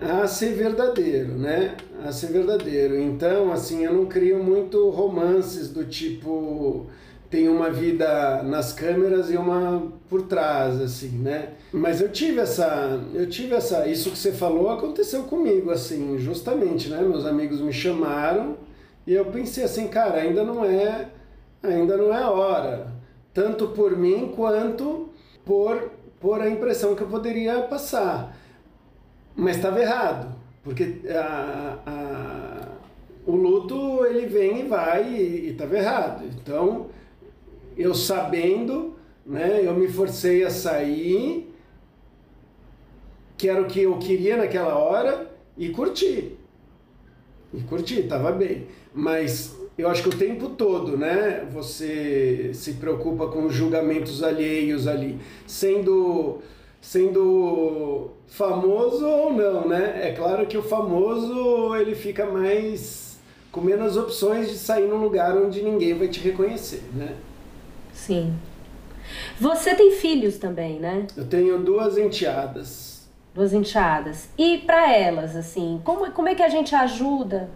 a 0.00 0.26
ser 0.26 0.54
verdadeiro, 0.54 1.38
né? 1.38 1.76
A 2.04 2.10
ser 2.10 2.32
verdadeiro. 2.32 2.98
Então, 2.98 3.52
assim, 3.52 3.84
eu 3.84 3.94
não 3.94 4.06
crio 4.06 4.42
muito 4.42 4.90
romances 4.90 5.70
do 5.70 5.84
tipo 5.84 6.88
tem 7.30 7.48
uma 7.48 7.70
vida 7.70 8.42
nas 8.42 8.72
câmeras 8.72 9.30
e 9.30 9.36
uma 9.36 9.90
por 10.08 10.22
trás, 10.22 10.80
assim, 10.80 11.10
né? 11.10 11.50
Mas 11.72 12.00
eu 12.00 12.08
tive 12.10 12.40
essa, 12.40 13.00
eu 13.14 13.28
tive 13.28 13.54
essa, 13.54 13.86
isso 13.86 14.10
que 14.10 14.18
você 14.18 14.32
falou 14.32 14.68
aconteceu 14.70 15.22
comigo, 15.22 15.70
assim, 15.70 16.18
justamente, 16.18 16.88
né? 16.88 17.00
Meus 17.00 17.24
amigos 17.24 17.60
me 17.60 17.72
chamaram 17.72 18.56
e 19.06 19.14
eu 19.14 19.26
pensei 19.26 19.64
assim, 19.64 19.86
cara, 19.86 20.20
ainda 20.20 20.42
não 20.42 20.64
é, 20.64 21.08
ainda 21.62 21.96
não 21.96 22.12
é 22.12 22.24
hora 22.24 23.00
tanto 23.32 23.68
por 23.68 23.96
mim 23.96 24.32
quanto 24.34 25.08
por, 25.44 25.90
por 26.20 26.40
a 26.40 26.48
impressão 26.48 26.94
que 26.94 27.02
eu 27.02 27.08
poderia 27.08 27.62
passar. 27.62 28.36
Mas 29.34 29.56
estava 29.56 29.80
errado, 29.80 30.34
porque 30.62 31.00
a, 31.08 31.78
a, 31.86 32.68
o 33.26 33.34
luto 33.34 34.04
ele 34.06 34.26
vem 34.26 34.60
e 34.60 34.62
vai 34.64 35.14
e 35.14 35.50
estava 35.50 35.76
errado. 35.76 36.24
Então, 36.26 36.88
eu 37.80 37.94
sabendo, 37.94 38.96
né, 39.24 39.60
eu 39.64 39.74
me 39.74 39.88
forcei 39.88 40.44
a 40.44 40.50
sair, 40.50 41.52
que 43.36 43.48
era 43.48 43.62
o 43.62 43.66
que 43.66 43.80
eu 43.80 43.98
queria 43.98 44.36
naquela 44.36 44.76
hora, 44.76 45.30
e 45.56 45.70
curti. 45.70 46.36
E 47.52 47.60
curti, 47.62 48.00
estava 48.00 48.32
bem. 48.32 48.66
Mas 48.94 49.56
eu 49.76 49.88
acho 49.88 50.02
que 50.02 50.08
o 50.08 50.18
tempo 50.18 50.50
todo, 50.50 50.96
né, 50.96 51.46
você 51.50 52.50
se 52.52 52.74
preocupa 52.74 53.28
com 53.28 53.48
julgamentos 53.48 54.22
alheios 54.22 54.86
ali, 54.86 55.18
sendo 55.46 56.38
sendo 56.80 58.10
famoso 58.26 59.06
ou 59.06 59.32
não, 59.34 59.68
né? 59.68 60.00
É 60.02 60.12
claro 60.12 60.46
que 60.46 60.56
o 60.56 60.62
famoso 60.62 61.76
ele 61.76 61.94
fica 61.94 62.24
mais 62.24 63.18
com 63.52 63.60
menos 63.60 63.96
opções 63.96 64.48
de 64.48 64.56
sair 64.56 64.86
num 64.86 65.02
lugar 65.02 65.36
onde 65.36 65.62
ninguém 65.62 65.92
vai 65.94 66.08
te 66.08 66.20
reconhecer, 66.20 66.82
né? 66.94 67.16
Sim. 68.10 68.34
Você 69.40 69.74
tem 69.74 69.92
filhos 69.92 70.38
também, 70.38 70.78
né? 70.78 71.06
Eu 71.16 71.26
tenho 71.26 71.58
duas 71.62 71.98
enteadas. 71.98 73.08
Duas 73.34 73.52
enteadas. 73.52 74.28
E 74.36 74.58
para 74.58 74.96
elas, 74.96 75.34
assim, 75.36 75.80
como, 75.84 76.10
como 76.12 76.28
é 76.28 76.34
que 76.34 76.42
a 76.42 76.48
gente 76.48 76.74
ajuda? 76.74 77.48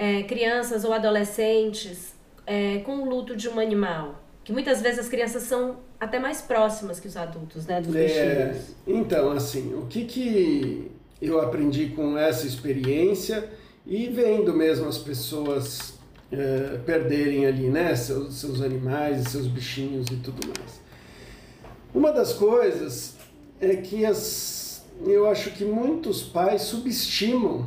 é, 0.00 0.22
crianças 0.22 0.82
ou 0.82 0.94
adolescentes 0.94 2.14
é, 2.46 2.78
com 2.78 3.02
o 3.02 3.08
luto 3.08 3.36
de 3.36 3.48
um 3.50 3.60
animal? 3.60 4.24
Que 4.42 4.50
muitas 4.50 4.80
vezes 4.80 5.00
as 5.00 5.08
crianças 5.08 5.42
são 5.42 5.76
até 6.00 6.18
mais 6.18 6.40
próximas 6.40 6.98
que 6.98 7.06
os 7.06 7.16
adultos, 7.18 7.66
né, 7.66 7.82
dos 7.82 7.94
é, 7.94 8.58
Então, 8.86 9.30
assim, 9.32 9.74
o 9.74 9.86
que, 9.86 10.06
que 10.06 10.90
eu 11.20 11.38
aprendi 11.38 11.88
com 11.88 12.16
essa 12.16 12.46
experiência 12.46 13.50
e 13.86 14.06
vendo 14.06 14.54
mesmo 14.54 14.88
as 14.88 14.96
pessoas 14.96 15.98
é, 16.32 16.78
perderem 16.84 17.46
ali, 17.46 17.68
né, 17.68 17.94
seus, 17.94 18.34
seus 18.36 18.60
animais 18.60 19.28
seus 19.28 19.46
bichinhos 19.46 20.06
e 20.10 20.16
tudo 20.16 20.40
mais. 20.46 20.80
Uma 21.94 22.12
das 22.12 22.32
coisas 22.32 23.16
é 23.60 23.76
que 23.76 24.06
as, 24.06 24.84
eu 25.04 25.28
acho 25.28 25.50
que 25.50 25.64
muitos 25.64 26.22
pais 26.22 26.62
subestimam 26.62 27.66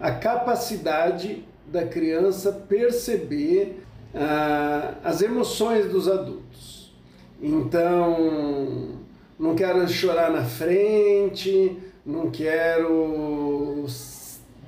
a 0.00 0.10
capacidade 0.10 1.44
da 1.66 1.84
criança 1.84 2.50
perceber 2.52 3.82
ah, 4.14 4.94
as 5.04 5.20
emoções 5.20 5.90
dos 5.90 6.08
adultos. 6.08 6.92
Então, 7.40 8.96
não 9.38 9.54
quero 9.54 9.86
chorar 9.86 10.30
na 10.30 10.44
frente, 10.44 11.76
não 12.04 12.30
quero 12.30 13.84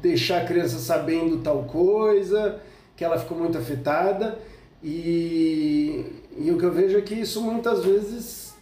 deixar 0.00 0.42
a 0.42 0.44
criança 0.44 0.78
sabendo 0.78 1.38
tal 1.38 1.64
coisa, 1.64 2.60
que 3.00 3.04
ela 3.04 3.18
ficou 3.18 3.38
muito 3.38 3.56
afetada. 3.56 4.38
E, 4.84 6.04
e 6.36 6.50
o 6.50 6.58
que 6.58 6.64
eu 6.64 6.70
vejo 6.70 6.98
é 6.98 7.00
que 7.00 7.14
isso 7.14 7.40
muitas 7.40 7.82
vezes 7.82 8.54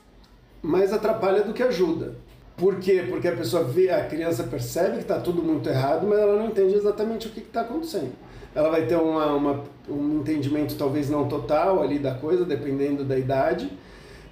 mais 0.62 0.92
atrapalha 0.92 1.42
do 1.42 1.52
que 1.52 1.60
ajuda. 1.60 2.14
Por 2.56 2.76
quê? 2.76 3.04
Porque 3.08 3.26
a 3.26 3.34
pessoa 3.34 3.64
vê, 3.64 3.90
a 3.90 4.06
criança 4.06 4.44
percebe 4.44 4.98
que 4.98 5.02
está 5.02 5.18
tudo 5.18 5.42
muito 5.42 5.68
errado, 5.68 6.06
mas 6.06 6.20
ela 6.20 6.36
não 6.36 6.46
entende 6.46 6.76
exatamente 6.76 7.26
o 7.26 7.30
que 7.30 7.40
está 7.40 7.62
acontecendo 7.62 8.12
ela 8.54 8.70
vai 8.70 8.86
ter 8.86 8.96
uma, 8.96 9.34
uma, 9.34 9.64
um 9.88 10.20
entendimento 10.20 10.74
talvez 10.76 11.10
não 11.10 11.28
total 11.28 11.82
ali 11.82 11.98
da 11.98 12.14
coisa, 12.14 12.44
dependendo 12.44 13.04
da 13.04 13.16
idade, 13.16 13.70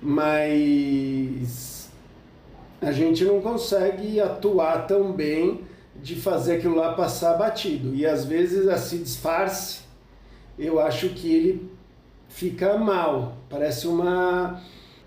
mas 0.00 1.88
a 2.80 2.90
gente 2.90 3.24
não 3.24 3.40
consegue 3.40 4.20
atuar 4.20 4.86
tão 4.86 5.12
bem 5.12 5.60
de 6.02 6.16
fazer 6.16 6.56
aquilo 6.56 6.74
lá 6.74 6.94
passar 6.94 7.34
batido. 7.34 7.94
E 7.94 8.04
às 8.04 8.24
vezes 8.24 8.66
esse 8.66 8.98
disfarce, 8.98 9.85
eu 10.58 10.80
acho 10.80 11.10
que 11.10 11.34
ele 11.34 11.70
fica 12.28 12.76
mal, 12.76 13.36
parece 13.48 13.86
uma, 13.86 14.60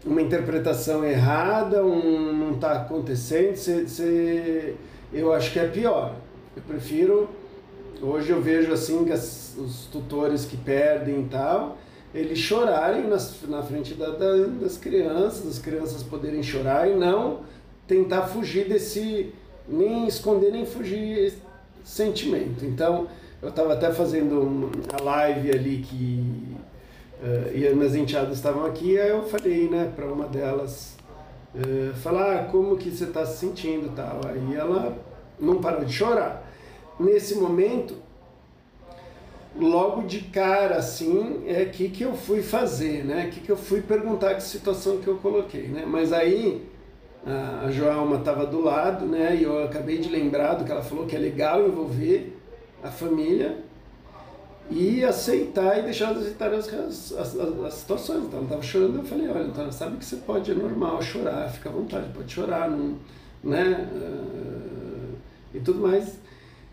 uma 0.06 0.22
interpretação 0.22 1.04
errada, 1.04 1.84
um 1.86 2.34
não 2.34 2.56
está 2.56 2.74
acontecendo, 2.74 3.56
cê, 3.56 3.88
cê, 3.88 4.76
eu 5.12 5.34
acho 5.34 5.52
que 5.52 5.60
é 5.60 5.68
pior. 5.68 6.16
Eu 6.56 6.64
prefiro 6.64 7.30
Hoje 8.02 8.30
eu 8.30 8.42
vejo 8.42 8.72
assim 8.72 9.04
que 9.04 9.12
as, 9.12 9.56
os 9.58 9.86
tutores 9.88 10.46
que 10.46 10.56
perdem 10.56 11.22
e 11.22 11.26
tal, 11.26 11.78
eles 12.16 12.40
chorarem 12.40 13.06
nas, 13.06 13.36
na 13.48 13.62
frente 13.62 13.94
da, 13.94 14.12
da, 14.12 14.38
das 14.62 14.78
crianças, 14.78 15.46
as 15.46 15.60
crianças 15.60 16.02
poderem 16.02 16.42
chorar 16.42 16.90
e 16.90 16.96
não 16.96 17.42
tentar 17.86 18.22
fugir 18.22 18.70
desse, 18.70 19.34
nem 19.68 20.08
esconder 20.08 20.52
nem 20.52 20.66
fugir 20.66 21.34
sentimento. 21.84 22.66
Então, 22.66 23.08
eu 23.42 23.50
estava 23.50 23.74
até 23.74 23.92
fazendo 23.92 24.70
a 24.94 25.02
live 25.02 25.52
ali 25.52 25.78
que 25.78 26.58
uh, 27.22 27.56
e 27.56 27.68
as 27.68 27.76
minhas 27.76 27.96
enteadas 27.96 28.38
estavam 28.38 28.66
aqui, 28.66 29.00
aí 29.00 29.10
eu 29.10 29.24
falei, 29.24 29.70
né, 29.70 29.92
para 29.96 30.06
uma 30.06 30.28
delas, 30.28 30.98
uh, 31.56 31.94
falar 31.96 32.36
ah, 32.36 32.44
como 32.46 32.78
que 32.78 32.92
você 32.92 33.06
está 33.06 33.26
se 33.26 33.38
sentindo 33.38 33.94
tal. 33.96 34.22
Aí 34.28 34.56
ela 34.56 34.98
não 35.40 35.56
parou 35.62 35.86
de 35.86 35.94
chorar 35.94 36.50
nesse 37.00 37.36
momento, 37.36 37.96
logo 39.58 40.04
de 40.04 40.22
cara, 40.22 40.76
assim, 40.76 41.44
é 41.48 41.64
que, 41.66 41.90
que 41.90 42.04
eu 42.04 42.14
fui 42.14 42.42
fazer, 42.42 43.06
né? 43.06 43.30
Que, 43.32 43.40
que 43.40 43.52
eu 43.52 43.58
fui 43.58 43.82
perguntar, 43.82 44.36
que 44.36 44.44
situação 44.44 44.98
que 44.98 45.08
eu 45.08 45.16
coloquei, 45.18 45.68
né? 45.68 45.86
Mas 45.88 46.12
aí, 46.12 46.68
a 47.26 47.72
Joelma 47.72 48.18
estava 48.18 48.46
do 48.46 48.62
lado, 48.62 49.06
né? 49.06 49.36
E 49.36 49.44
eu 49.44 49.64
acabei 49.64 49.98
de 49.98 50.10
lembrar 50.10 50.56
do 50.56 50.66
que 50.66 50.72
ela 50.72 50.84
falou 50.84 51.06
que 51.06 51.16
é 51.16 51.20
legal 51.20 51.66
envolver 51.66 52.39
a 52.84 52.90
família 52.90 53.58
e 54.70 55.04
aceitar 55.04 55.80
e 55.80 55.84
deixar 55.84 56.10
elas 56.10 56.24
aceitarem 56.24 56.60
as, 56.60 56.74
as, 56.74 57.14
as, 57.14 57.36
as, 57.36 57.74
situações. 57.74 58.26
Então 58.26 58.40
ela 58.40 58.44
estava 58.44 58.62
chorando, 58.62 58.98
eu 58.98 59.04
falei, 59.04 59.28
olha, 59.30 59.48
então 59.48 59.72
sabe 59.72 59.98
que 59.98 60.06
você 60.06 60.18
pode, 60.18 60.52
é 60.52 60.54
normal 60.54 61.02
chorar, 61.02 61.50
fica 61.50 61.70
à 61.70 61.72
vontade, 61.72 62.10
pode 62.14 62.32
chorar, 62.32 62.70
não, 62.70 62.98
né? 63.44 63.90
Uh, 63.92 65.16
e 65.54 65.60
tudo 65.60 65.80
mais. 65.80 66.20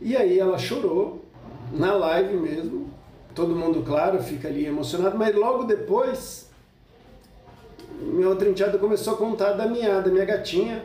E 0.00 0.14
aí 0.14 0.38
ela 0.38 0.58
chorou, 0.58 1.25
na 1.72 1.94
live 1.94 2.36
mesmo, 2.36 2.90
todo 3.34 3.56
mundo, 3.56 3.82
claro, 3.82 4.22
fica 4.22 4.48
ali 4.48 4.66
emocionado, 4.66 5.16
mas 5.16 5.34
logo 5.34 5.64
depois 5.64 6.46
minha 8.00 8.28
outra 8.28 8.48
enteada 8.48 8.78
começou 8.78 9.14
a 9.14 9.16
contar 9.16 9.52
da 9.52 9.66
minha, 9.66 10.00
da 10.00 10.10
minha 10.10 10.25
gatinha, 10.25 10.84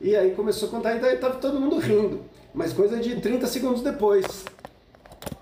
e 0.00 0.16
aí 0.16 0.32
começou 0.32 0.68
a 0.68 0.70
contar, 0.70 0.96
e 0.96 1.00
daí 1.00 1.14
estava 1.14 1.34
todo 1.36 1.60
mundo 1.60 1.78
rindo, 1.78 2.20
mas 2.54 2.72
coisa 2.72 2.98
de 2.98 3.20
30 3.20 3.46
segundos 3.46 3.82
depois, 3.82 4.44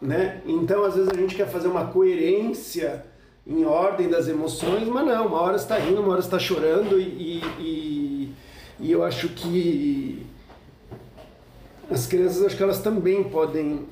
né? 0.01 0.41
Então, 0.47 0.85
às 0.85 0.95
vezes 0.95 1.11
a 1.11 1.17
gente 1.17 1.35
quer 1.35 1.49
fazer 1.49 1.69
uma 1.69 1.87
coerência 1.87 3.05
em 3.47 3.65
ordem 3.65 4.09
das 4.09 4.29
emoções, 4.29 4.89
mas 4.89 5.07
não, 5.07 5.27
uma 5.27 5.41
hora 5.41 5.57
está 5.57 5.79
rindo, 5.79 6.01
uma 6.01 6.13
hora 6.13 6.21
está 6.21 6.39
chorando, 6.39 7.01
e, 7.01 7.43
e, 7.61 8.35
e 8.81 8.93
eu 8.93 9.05
acho 9.05 9.29
que 9.29 10.27
as 11.91 12.07
crianças, 12.07 12.45
acho 12.45 12.57
que 12.57 12.63
elas 12.63 12.81
também 12.81 13.23
podem 13.25 13.87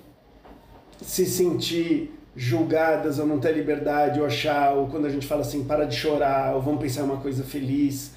se 1.00 1.24
sentir 1.24 2.12
julgadas 2.36 3.18
ou 3.18 3.26
não 3.26 3.38
ter 3.38 3.52
liberdade 3.52 4.18
ou 4.18 4.26
achar, 4.26 4.72
ou 4.72 4.88
quando 4.88 5.06
a 5.06 5.10
gente 5.10 5.26
fala 5.26 5.42
assim, 5.42 5.64
para 5.64 5.84
de 5.84 5.94
chorar, 5.94 6.54
ou 6.54 6.62
vamos 6.62 6.80
pensar 6.80 7.04
uma 7.04 7.18
coisa 7.18 7.44
feliz. 7.44 8.12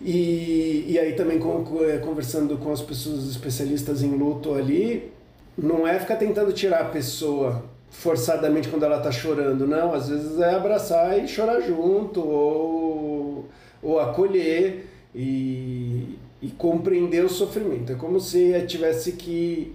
E, 0.00 0.84
e 0.88 0.98
aí 0.98 1.14
também 1.14 1.40
é, 1.88 1.98
conversando 1.98 2.56
com 2.56 2.70
as 2.70 2.80
pessoas 2.80 3.28
especialistas 3.28 4.02
em 4.02 4.16
luto 4.16 4.54
ali, 4.54 5.10
não 5.56 5.86
é 5.86 5.98
ficar 5.98 6.16
tentando 6.16 6.52
tirar 6.52 6.80
a 6.82 6.84
pessoa 6.84 7.64
forçadamente 7.90 8.68
quando 8.68 8.84
ela 8.84 8.98
está 8.98 9.10
chorando, 9.10 9.66
não. 9.66 9.92
Às 9.92 10.08
vezes 10.08 10.38
é 10.40 10.54
abraçar 10.54 11.18
e 11.22 11.26
chorar 11.26 11.60
junto, 11.60 12.20
ou, 12.20 13.46
ou 13.82 13.98
acolher 13.98 14.86
e, 15.14 16.16
e 16.40 16.48
compreender 16.56 17.24
o 17.24 17.28
sofrimento. 17.28 17.92
É 17.92 17.94
como 17.96 18.20
se 18.20 18.62
tivesse 18.66 19.12
que 19.12 19.74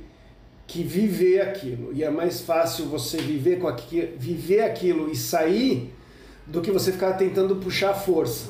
que 0.66 0.82
viver 0.82 1.42
aquilo. 1.42 1.92
E 1.94 2.04
é 2.04 2.10
mais 2.10 2.42
fácil 2.42 2.86
você 2.86 3.18
viver, 3.18 3.60
com 3.60 3.68
aquilo, 3.68 4.10
viver 4.18 4.62
aquilo 4.62 5.12
e 5.12 5.16
sair 5.16 5.94
do 6.48 6.62
que 6.62 6.72
você 6.72 6.92
ficar 6.92 7.14
tentando 7.14 7.58
puxar 7.58 7.92
a 7.92 7.94
força. 7.94 8.48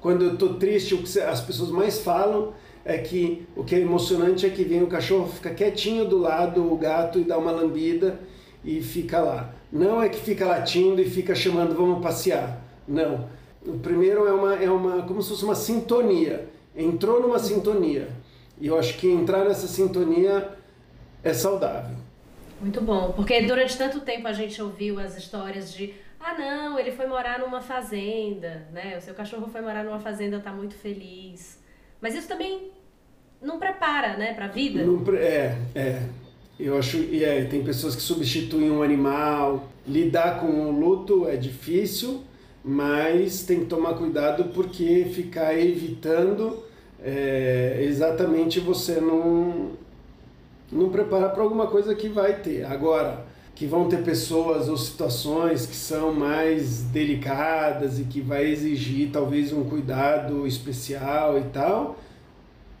Quando 0.00 0.24
eu 0.24 0.34
estou 0.34 0.54
triste, 0.54 0.94
o 0.94 1.02
que 1.02 1.20
as 1.20 1.40
pessoas 1.40 1.70
mais 1.70 2.00
falam 2.00 2.52
é 2.84 2.96
que 2.98 3.46
o 3.54 3.62
que 3.62 3.74
é 3.74 3.80
emocionante 3.80 4.46
é 4.46 4.50
que 4.50 4.64
vem 4.64 4.82
o 4.82 4.86
cachorro, 4.86 5.28
fica 5.28 5.50
quietinho 5.50 6.06
do 6.06 6.18
lado, 6.18 6.72
o 6.72 6.76
gato, 6.76 7.18
e 7.18 7.24
dá 7.24 7.36
uma 7.36 7.50
lambida 7.50 8.18
e 8.64 8.80
fica 8.80 9.20
lá. 9.20 9.54
Não 9.72 10.02
é 10.02 10.08
que 10.08 10.18
fica 10.18 10.46
latindo 10.46 11.00
e 11.00 11.08
fica 11.08 11.34
chamando, 11.34 11.74
vamos 11.74 12.02
passear. 12.02 12.62
Não. 12.88 13.28
O 13.64 13.78
primeiro 13.78 14.26
é 14.26 14.32
uma, 14.32 14.54
é 14.54 14.70
uma 14.70 15.02
como 15.02 15.22
se 15.22 15.28
fosse 15.28 15.44
uma 15.44 15.54
sintonia. 15.54 16.48
Entrou 16.74 17.20
numa 17.20 17.38
sintonia. 17.38 18.08
E 18.58 18.66
eu 18.66 18.78
acho 18.78 18.96
que 18.98 19.06
entrar 19.08 19.44
nessa 19.44 19.66
sintonia 19.66 20.50
é 21.22 21.32
saudável. 21.32 21.96
Muito 22.60 22.80
bom, 22.80 23.12
porque 23.12 23.40
durante 23.42 23.76
tanto 23.76 24.00
tempo 24.00 24.26
a 24.28 24.32
gente 24.32 24.60
ouviu 24.60 24.98
as 24.98 25.16
histórias 25.16 25.72
de 25.72 25.94
ah 26.20 26.34
não, 26.38 26.78
ele 26.78 26.92
foi 26.92 27.06
morar 27.06 27.38
numa 27.38 27.60
fazenda, 27.60 28.68
né? 28.72 28.96
O 28.98 29.00
seu 29.00 29.14
cachorro 29.14 29.48
foi 29.48 29.60
morar 29.60 29.82
numa 29.82 29.98
fazenda, 29.98 30.38
tá 30.38 30.52
muito 30.52 30.74
feliz. 30.74 31.58
Mas 32.00 32.14
isso 32.14 32.28
também 32.28 32.70
não 33.40 33.58
prepara, 33.58 34.16
né, 34.16 34.34
para 34.34 34.44
a 34.44 34.48
vida. 34.48 34.84
Não, 34.84 35.02
é, 35.16 35.56
é. 35.74 36.02
Eu 36.58 36.76
acho, 36.76 36.98
e 36.98 37.24
é, 37.24 37.44
tem 37.44 37.64
pessoas 37.64 37.96
que 37.96 38.02
substituem 38.02 38.70
um 38.70 38.82
animal. 38.82 39.68
Lidar 39.86 40.40
com 40.40 40.46
o 40.46 40.78
luto 40.78 41.26
é 41.26 41.36
difícil, 41.36 42.22
mas 42.62 43.42
tem 43.44 43.60
que 43.60 43.66
tomar 43.66 43.94
cuidado 43.94 44.44
porque 44.52 45.06
ficar 45.14 45.58
evitando 45.58 46.62
é, 47.02 47.78
exatamente 47.80 48.60
você 48.60 49.00
não 49.00 49.70
não 50.70 50.88
preparar 50.90 51.32
para 51.32 51.42
alguma 51.42 51.66
coisa 51.66 51.94
que 51.94 52.08
vai 52.08 52.40
ter. 52.40 52.64
Agora, 52.64 53.26
que 53.60 53.66
vão 53.66 53.90
ter 53.90 54.02
pessoas 54.02 54.70
ou 54.70 54.76
situações 54.78 55.66
que 55.66 55.76
são 55.76 56.14
mais 56.14 56.80
delicadas 56.84 57.98
e 57.98 58.04
que 58.04 58.18
vai 58.18 58.46
exigir 58.46 59.10
talvez 59.12 59.52
um 59.52 59.64
cuidado 59.64 60.46
especial 60.46 61.38
e 61.38 61.42
tal, 61.52 61.98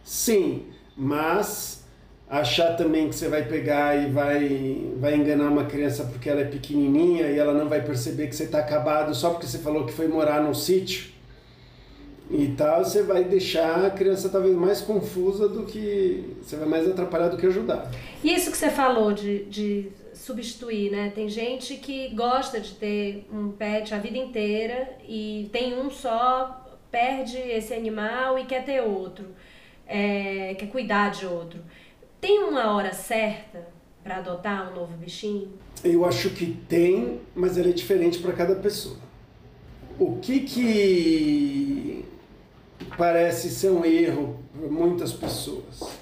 sim, 0.02 0.62
mas 0.96 1.84
achar 2.30 2.78
também 2.78 3.10
que 3.10 3.14
você 3.14 3.28
vai 3.28 3.44
pegar 3.44 3.94
e 3.94 4.10
vai, 4.10 4.90
vai 4.98 5.16
enganar 5.16 5.50
uma 5.50 5.66
criança 5.66 6.02
porque 6.04 6.30
ela 6.30 6.40
é 6.40 6.44
pequenininha 6.44 7.26
e 7.26 7.38
ela 7.38 7.52
não 7.52 7.68
vai 7.68 7.82
perceber 7.82 8.28
que 8.28 8.34
você 8.34 8.44
está 8.44 8.60
acabado 8.60 9.14
só 9.14 9.28
porque 9.28 9.46
você 9.46 9.58
falou 9.58 9.84
que 9.84 9.92
foi 9.92 10.08
morar 10.08 10.42
num 10.42 10.54
sítio, 10.54 11.10
e 12.30 12.54
tal, 12.56 12.84
você 12.84 13.02
vai 13.02 13.24
deixar 13.24 13.84
a 13.84 13.90
criança 13.90 14.28
talvez 14.28 14.54
mais 14.54 14.80
confusa 14.80 15.48
do 15.48 15.64
que. 15.66 16.36
Você 16.40 16.54
vai 16.56 16.68
mais 16.68 16.88
atrapalhar 16.88 17.28
do 17.28 17.36
que 17.36 17.46
ajudar. 17.46 17.90
E 18.22 18.32
isso 18.32 18.52
que 18.52 18.56
você 18.56 18.70
falou 18.70 19.12
de, 19.12 19.44
de 19.46 19.88
substituir, 20.14 20.92
né? 20.92 21.10
Tem 21.12 21.28
gente 21.28 21.76
que 21.76 22.10
gosta 22.10 22.60
de 22.60 22.74
ter 22.74 23.26
um 23.32 23.50
pet 23.50 23.92
a 23.92 23.98
vida 23.98 24.16
inteira 24.16 24.96
e 25.08 25.48
tem 25.52 25.76
um 25.76 25.90
só, 25.90 26.78
perde 26.88 27.36
esse 27.36 27.74
animal 27.74 28.38
e 28.38 28.44
quer 28.44 28.64
ter 28.64 28.80
outro, 28.80 29.26
é, 29.84 30.54
quer 30.54 30.68
cuidar 30.68 31.10
de 31.10 31.26
outro. 31.26 31.58
Tem 32.20 32.44
uma 32.44 32.72
hora 32.72 32.92
certa 32.92 33.66
para 34.04 34.18
adotar 34.18 34.70
um 34.70 34.76
novo 34.76 34.96
bichinho? 34.96 35.52
Eu 35.82 36.04
acho 36.04 36.30
que 36.30 36.46
tem, 36.68 37.20
mas 37.34 37.58
ela 37.58 37.70
é 37.70 37.72
diferente 37.72 38.20
para 38.20 38.32
cada 38.34 38.54
pessoa. 38.54 38.96
O 39.98 40.18
que 40.18 40.40
que 40.40 41.99
parece 42.96 43.50
ser 43.50 43.70
um 43.70 43.84
erro 43.84 44.38
para 44.52 44.68
muitas 44.68 45.12
pessoas, 45.12 45.98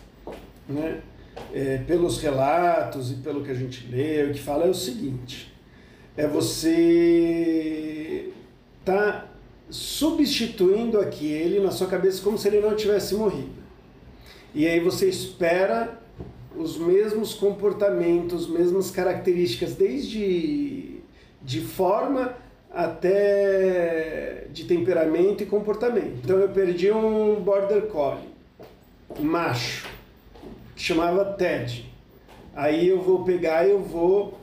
né? 0.68 1.02
É, 1.52 1.78
pelos 1.78 2.20
relatos 2.20 3.12
e 3.12 3.16
pelo 3.16 3.44
que 3.44 3.50
a 3.50 3.54
gente 3.54 3.86
lê, 3.88 4.24
o 4.24 4.32
que 4.32 4.40
fala 4.40 4.66
é 4.66 4.68
o 4.68 4.74
seguinte: 4.74 5.54
é 6.16 6.26
você 6.26 8.32
tá 8.84 9.28
substituindo 9.70 10.98
aquele 10.98 11.60
na 11.60 11.70
sua 11.70 11.86
cabeça 11.86 12.22
como 12.22 12.36
se 12.36 12.48
ele 12.48 12.60
não 12.60 12.74
tivesse 12.74 13.14
morrido. 13.14 13.58
E 14.54 14.66
aí 14.66 14.80
você 14.80 15.08
espera 15.08 16.00
os 16.56 16.76
mesmos 16.76 17.34
comportamentos, 17.34 18.48
mesmas 18.48 18.90
características, 18.90 19.74
desde 19.74 21.00
de 21.40 21.60
forma 21.60 22.34
até 22.72 24.46
de 24.50 24.64
temperamento 24.64 25.42
e 25.42 25.46
comportamento. 25.46 26.20
Então 26.22 26.38
eu 26.38 26.48
perdi 26.48 26.90
um 26.90 27.36
border 27.36 27.82
collie 27.82 28.28
macho 29.20 29.86
que 30.76 30.82
chamava 30.82 31.24
Ted. 31.24 31.90
Aí 32.54 32.88
eu 32.88 33.00
vou 33.00 33.24
pegar 33.24 33.66
e 33.66 33.70
eu 33.70 33.80
vou 33.80 34.38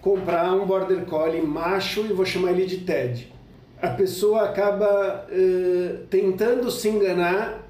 comprar 0.00 0.52
um 0.52 0.66
border 0.66 1.04
collie 1.04 1.42
macho 1.42 2.00
e 2.00 2.12
vou 2.12 2.24
chamar 2.24 2.52
ele 2.52 2.66
de 2.66 2.78
Ted. 2.78 3.32
A 3.80 3.88
pessoa 3.88 4.44
acaba 4.44 5.26
uh, 5.28 5.98
tentando 6.08 6.70
se 6.70 6.88
enganar 6.88 7.66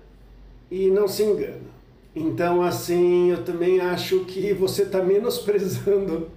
e 0.71 0.89
não 0.89 1.07
se 1.07 1.23
engana. 1.23 1.71
Então, 2.15 2.61
assim, 2.61 3.31
eu 3.31 3.45
também 3.45 3.81
acho 3.81 4.25
que 4.25 4.53
você 4.53 4.83
está 4.83 5.03
menosprezando 5.03 6.29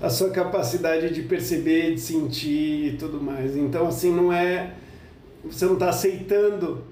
a 0.00 0.08
sua 0.08 0.30
capacidade 0.30 1.12
de 1.12 1.22
perceber, 1.22 1.94
de 1.94 2.00
sentir 2.00 2.94
e 2.94 2.96
tudo 2.98 3.20
mais. 3.20 3.56
Então, 3.56 3.86
assim, 3.86 4.12
não 4.12 4.32
é. 4.32 4.74
Você 5.44 5.64
não 5.64 5.74
está 5.74 5.88
aceitando 5.88 6.84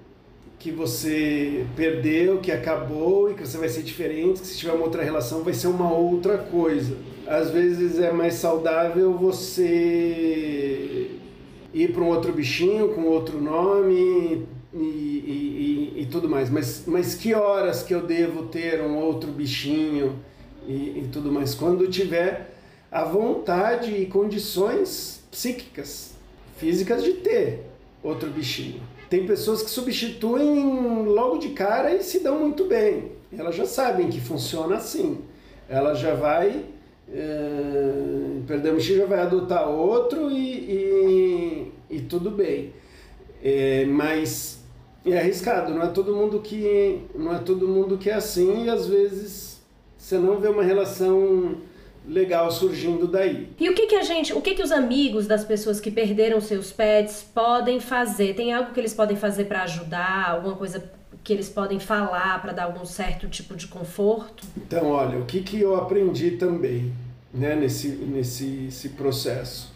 que 0.60 0.70
você 0.70 1.64
perdeu, 1.74 2.38
que 2.38 2.52
acabou 2.52 3.30
e 3.30 3.34
que 3.34 3.46
você 3.46 3.56
vai 3.56 3.68
ser 3.68 3.82
diferente, 3.82 4.42
que 4.42 4.46
se 4.46 4.58
tiver 4.58 4.72
uma 4.72 4.84
outra 4.84 5.02
relação 5.02 5.42
vai 5.42 5.54
ser 5.54 5.68
uma 5.68 5.90
outra 5.90 6.36
coisa. 6.36 6.96
Às 7.26 7.50
vezes 7.50 7.98
é 7.98 8.12
mais 8.12 8.34
saudável 8.34 9.14
você 9.14 11.10
ir 11.72 11.92
para 11.92 12.02
um 12.02 12.08
outro 12.08 12.32
bichinho 12.32 12.88
com 12.90 13.04
outro 13.04 13.40
nome 13.40 14.46
e, 14.74 14.78
e, 14.78 15.92
e, 15.96 16.02
e, 16.02 16.06
tudo 16.10 16.28
mais. 16.28 16.50
Mas, 16.50 16.84
mas 16.86 17.14
que 17.14 17.32
horas 17.32 17.82
que 17.82 17.94
eu 17.94 18.02
devo 18.02 18.44
ter 18.44 18.82
um 18.82 18.96
outro 18.96 19.30
bichinho 19.30 20.16
e, 20.68 20.72
e 20.72 21.08
tudo 21.10 21.32
mais? 21.32 21.54
Quando 21.54 21.88
tiver 21.88 22.54
a 22.90 23.04
vontade 23.04 23.94
e 23.94 24.06
condições 24.06 25.22
psíquicas, 25.30 26.14
físicas 26.56 27.04
de 27.04 27.12
ter 27.14 27.66
outro 28.02 28.30
bichinho. 28.30 28.82
Tem 29.08 29.26
pessoas 29.26 29.62
que 29.62 29.70
substituem 29.70 31.04
logo 31.04 31.38
de 31.38 31.50
cara 31.50 31.94
e 31.94 32.02
se 32.02 32.20
dão 32.20 32.38
muito 32.38 32.64
bem. 32.64 33.12
Elas 33.36 33.54
já 33.54 33.66
sabem 33.66 34.08
que 34.08 34.20
funciona 34.20 34.76
assim. 34.76 35.18
Ela 35.68 35.94
já 35.94 36.14
vai. 36.14 36.64
É, 37.12 38.40
perdeu 38.46 38.74
o 38.74 38.80
já 38.80 39.04
vai 39.06 39.20
adotar 39.20 39.68
outro 39.68 40.30
e, 40.30 40.52
e, 40.70 41.72
e 41.90 42.00
tudo 42.02 42.30
bem. 42.30 42.72
É, 43.42 43.84
mas 43.86 44.60
é 45.04 45.18
arriscado, 45.18 45.74
não 45.74 45.82
é 45.82 45.88
todo 45.88 46.14
mundo 46.14 46.40
que 46.40 47.00
não 47.14 47.34
é 47.34 47.38
todo 47.38 47.66
mundo 47.66 47.96
que 47.96 48.10
é 48.10 48.14
assim 48.14 48.64
e 48.64 48.70
às 48.70 48.86
vezes 48.86 49.60
você 49.96 50.18
não 50.18 50.38
vê 50.38 50.48
uma 50.48 50.62
relação 50.62 51.56
legal 52.06 52.50
surgindo 52.50 53.06
daí. 53.06 53.48
E 53.58 53.68
o 53.68 53.74
que 53.74 53.86
que 53.86 53.94
a 53.94 54.02
gente, 54.02 54.32
o 54.32 54.40
que 54.40 54.54
que 54.54 54.62
os 54.62 54.72
amigos 54.72 55.26
das 55.26 55.44
pessoas 55.44 55.80
que 55.80 55.90
perderam 55.90 56.40
seus 56.40 56.72
pets 56.72 57.24
podem 57.34 57.80
fazer? 57.80 58.34
Tem 58.34 58.52
algo 58.52 58.72
que 58.72 58.80
eles 58.80 58.94
podem 58.94 59.16
fazer 59.16 59.44
para 59.44 59.62
ajudar? 59.62 60.30
Alguma 60.30 60.56
coisa 60.56 60.90
que 61.22 61.32
eles 61.32 61.48
podem 61.48 61.78
falar 61.78 62.40
para 62.40 62.52
dar 62.52 62.64
algum 62.64 62.84
certo 62.84 63.28
tipo 63.28 63.54
de 63.54 63.66
conforto? 63.66 64.46
Então, 64.56 64.90
olha, 64.90 65.18
o 65.18 65.26
que 65.26 65.42
que 65.42 65.60
eu 65.60 65.76
aprendi 65.76 66.32
também, 66.32 66.92
né, 67.32 67.54
nesse 67.54 67.88
nesse 67.88 68.66
esse 68.68 68.90
processo, 68.90 69.72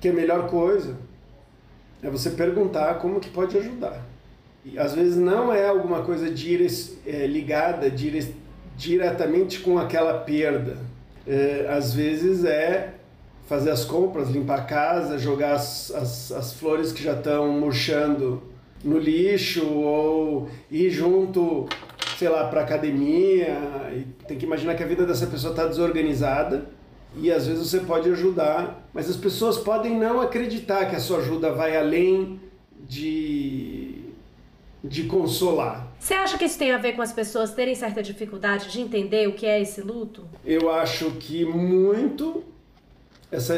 que 0.00 0.08
a 0.08 0.12
melhor 0.12 0.48
coisa 0.48 0.96
é 2.02 2.10
você 2.10 2.30
perguntar 2.30 2.94
como 2.98 3.20
que 3.20 3.30
pode 3.30 3.56
ajudar. 3.56 4.04
E 4.64 4.78
às 4.78 4.94
vezes 4.94 5.16
não 5.16 5.52
é 5.52 5.68
alguma 5.68 6.02
coisa 6.02 6.30
dire, 6.30 6.66
é, 7.06 7.26
ligada 7.26 7.90
dire, 7.90 8.34
diretamente 8.76 9.60
com 9.60 9.78
aquela 9.78 10.18
perda, 10.20 10.78
é, 11.26 11.66
às 11.68 11.94
vezes 11.94 12.44
é 12.44 12.94
fazer 13.46 13.70
as 13.70 13.84
compras, 13.84 14.30
limpar 14.30 14.60
a 14.60 14.62
casa, 14.62 15.18
jogar 15.18 15.52
as, 15.52 15.90
as, 15.90 16.32
as 16.32 16.52
flores 16.54 16.92
que 16.92 17.02
já 17.02 17.12
estão 17.12 17.52
murchando 17.52 18.42
no 18.82 18.98
lixo 18.98 19.66
ou 19.66 20.48
ir 20.70 20.90
junto, 20.90 21.66
sei 22.18 22.28
lá, 22.28 22.48
para 22.48 22.62
academia. 22.62 23.56
E 23.92 24.06
tem 24.26 24.38
que 24.38 24.46
imaginar 24.46 24.74
que 24.74 24.82
a 24.82 24.86
vida 24.86 25.06
dessa 25.06 25.26
pessoa 25.26 25.50
está 25.52 25.66
desorganizada 25.66 26.66
e 27.16 27.30
às 27.30 27.46
vezes 27.46 27.68
você 27.70 27.80
pode 27.80 28.10
ajudar, 28.10 28.88
mas 28.92 29.08
as 29.08 29.16
pessoas 29.16 29.56
podem 29.56 29.96
não 29.96 30.20
acreditar 30.20 30.86
que 30.86 30.96
a 30.96 31.00
sua 31.00 31.18
ajuda 31.18 31.52
vai 31.52 31.76
além 31.76 32.40
de 32.88 34.04
de 34.84 35.04
consolar. 35.04 35.83
Você 36.04 36.12
acha 36.12 36.36
que 36.36 36.44
isso 36.44 36.58
tem 36.58 36.70
a 36.70 36.76
ver 36.76 36.92
com 36.92 37.00
as 37.00 37.14
pessoas 37.14 37.54
terem 37.54 37.74
certa 37.74 38.02
dificuldade 38.02 38.70
de 38.70 38.78
entender 38.78 39.26
o 39.26 39.32
que 39.32 39.46
é 39.46 39.62
esse 39.62 39.80
luto? 39.80 40.28
Eu 40.44 40.70
acho 40.70 41.12
que 41.12 41.46
muito 41.46 42.44
essa 43.32 43.56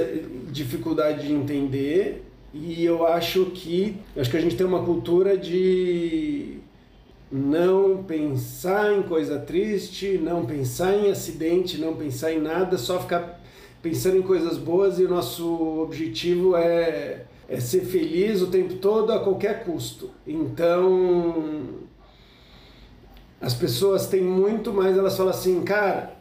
dificuldade 0.53 1.27
de 1.27 1.33
entender 1.33 2.23
e 2.55 2.85
eu 2.85 3.05
acho 3.05 3.47
que 3.47 3.97
acho 4.17 4.31
que 4.31 4.37
a 4.37 4.41
gente 4.41 4.55
tem 4.55 4.65
uma 4.65 4.85
cultura 4.85 5.37
de 5.37 6.59
não 7.33 8.05
pensar 8.05 8.97
em 8.97 9.03
coisa 9.03 9.41
triste, 9.41 10.17
não 10.17 10.47
pensar 10.47 10.95
em 10.95 11.11
acidente, 11.11 11.79
não 11.79 11.97
pensar 11.97 12.33
em 12.33 12.41
nada, 12.41 12.79
só 12.79 13.01
ficar 13.01 13.41
pensando 13.83 14.19
em 14.19 14.23
coisas 14.23 14.57
boas 14.57 15.01
e 15.01 15.05
o 15.05 15.09
nosso 15.09 15.81
objetivo 15.81 16.55
é 16.57 17.25
é 17.49 17.61
ser 17.61 17.85
feliz 17.85 18.43
o 18.43 18.49
tempo 18.49 18.75
todo 18.75 19.13
a 19.13 19.21
qualquer 19.21 19.65
custo. 19.65 20.11
Então, 20.27 21.86
as 23.47 23.55
pessoas 23.55 24.09
têm 24.09 24.23
muito 24.23 24.73
mais, 24.73 24.99
elas 24.99 25.17
falam 25.17 25.31
assim, 25.31 25.63
cara, 25.63 26.17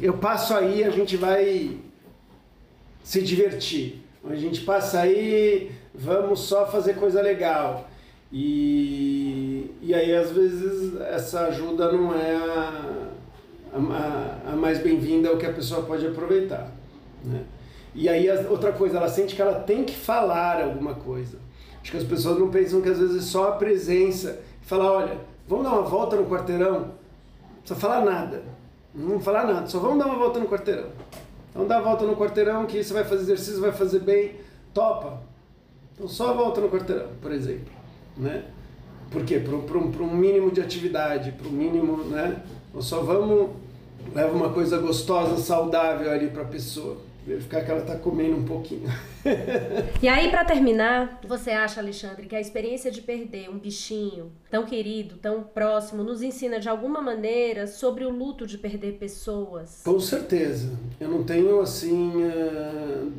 eu 0.00 0.14
passo 0.14 0.54
aí, 0.54 0.82
a 0.82 0.88
gente 0.88 1.14
vai 1.14 1.76
se 3.02 3.20
divertir. 3.20 4.02
A 4.26 4.34
gente 4.34 4.62
passa 4.62 5.00
aí, 5.00 5.72
vamos 5.94 6.40
só 6.40 6.66
fazer 6.66 6.94
coisa 6.94 7.20
legal. 7.20 7.86
E, 8.32 9.70
e 9.82 9.92
aí, 9.92 10.16
às 10.16 10.30
vezes, 10.30 10.98
essa 11.02 11.48
ajuda 11.48 11.92
não 11.92 12.14
é 12.14 12.34
a, 12.34 13.10
a, 13.74 14.52
a 14.52 14.56
mais 14.56 14.78
bem-vinda, 14.78 15.28
é 15.28 15.32
o 15.32 15.36
que 15.36 15.44
a 15.44 15.52
pessoa 15.52 15.82
pode 15.82 16.06
aproveitar. 16.06 16.72
Né? 17.22 17.42
E 17.94 18.08
aí 18.08 18.26
outra 18.48 18.72
coisa, 18.72 18.96
ela 18.96 19.08
sente 19.08 19.34
que 19.34 19.42
ela 19.42 19.60
tem 19.60 19.84
que 19.84 19.94
falar 19.94 20.62
alguma 20.62 20.94
coisa. 20.94 21.36
Acho 21.82 21.90
que 21.90 21.98
as 21.98 22.04
pessoas 22.04 22.38
não 22.38 22.48
pensam 22.48 22.80
que 22.80 22.88
às 22.88 22.98
vezes 22.98 23.24
só 23.24 23.48
a 23.48 23.52
presença, 23.52 24.40
falar, 24.62 24.90
olha, 24.92 25.29
vamos 25.50 25.64
dar 25.64 25.72
uma 25.72 25.82
volta 25.82 26.14
no 26.14 26.26
quarteirão, 26.26 26.72
não 26.72 27.58
precisa 27.58 27.80
falar 27.80 28.04
nada, 28.04 28.44
não 28.94 29.18
falar 29.18 29.44
nada, 29.44 29.66
só 29.66 29.80
vamos 29.80 29.98
dar 29.98 30.06
uma 30.06 30.16
volta 30.16 30.38
no 30.38 30.46
quarteirão. 30.46 30.90
Então 31.50 31.66
dá 31.66 31.78
a 31.78 31.80
volta 31.80 32.06
no 32.06 32.14
quarteirão 32.14 32.64
que 32.66 32.82
você 32.82 32.94
vai 32.94 33.02
fazer 33.02 33.22
exercício, 33.22 33.60
vai 33.60 33.72
fazer 33.72 33.98
bem, 33.98 34.36
topa. 34.72 35.20
Então 35.92 36.06
só 36.06 36.32
volta 36.32 36.60
no 36.60 36.70
quarteirão, 36.70 37.08
por 37.20 37.32
exemplo, 37.32 37.72
né? 38.16 38.44
Por 39.10 39.24
quê? 39.24 39.40
Para 39.40 39.76
um, 39.76 40.12
um 40.12 40.16
mínimo 40.16 40.52
de 40.52 40.60
atividade, 40.60 41.32
para 41.32 41.48
um 41.48 41.52
mínimo, 41.52 42.04
né? 42.04 42.40
Ou 42.72 42.80
só 42.80 43.00
vamos, 43.00 43.50
leva 44.14 44.32
uma 44.32 44.50
coisa 44.50 44.78
gostosa, 44.78 45.36
saudável 45.36 46.12
ali 46.12 46.28
para 46.28 46.42
a 46.42 46.46
pessoa 46.46 46.96
verificar 47.30 47.64
que 47.64 47.70
ela 47.70 47.80
está 47.80 47.96
comendo 47.96 48.36
um 48.36 48.44
pouquinho. 48.44 48.88
e 50.02 50.08
aí, 50.08 50.30
para 50.30 50.44
terminar, 50.44 51.20
você 51.26 51.50
acha, 51.50 51.80
Alexandre, 51.80 52.26
que 52.26 52.34
a 52.34 52.40
experiência 52.40 52.90
de 52.90 53.00
perder 53.00 53.48
um 53.48 53.58
bichinho 53.58 54.32
tão 54.50 54.64
querido, 54.64 55.14
tão 55.16 55.42
próximo, 55.42 56.02
nos 56.02 56.22
ensina 56.22 56.58
de 56.58 56.68
alguma 56.68 57.00
maneira 57.00 57.68
sobre 57.68 58.04
o 58.04 58.10
luto 58.10 58.46
de 58.46 58.58
perder 58.58 58.94
pessoas? 58.94 59.80
Com 59.84 60.00
certeza. 60.00 60.72
Eu 60.98 61.08
não 61.08 61.22
tenho, 61.22 61.60
assim, 61.60 62.12
uh, 62.24 63.12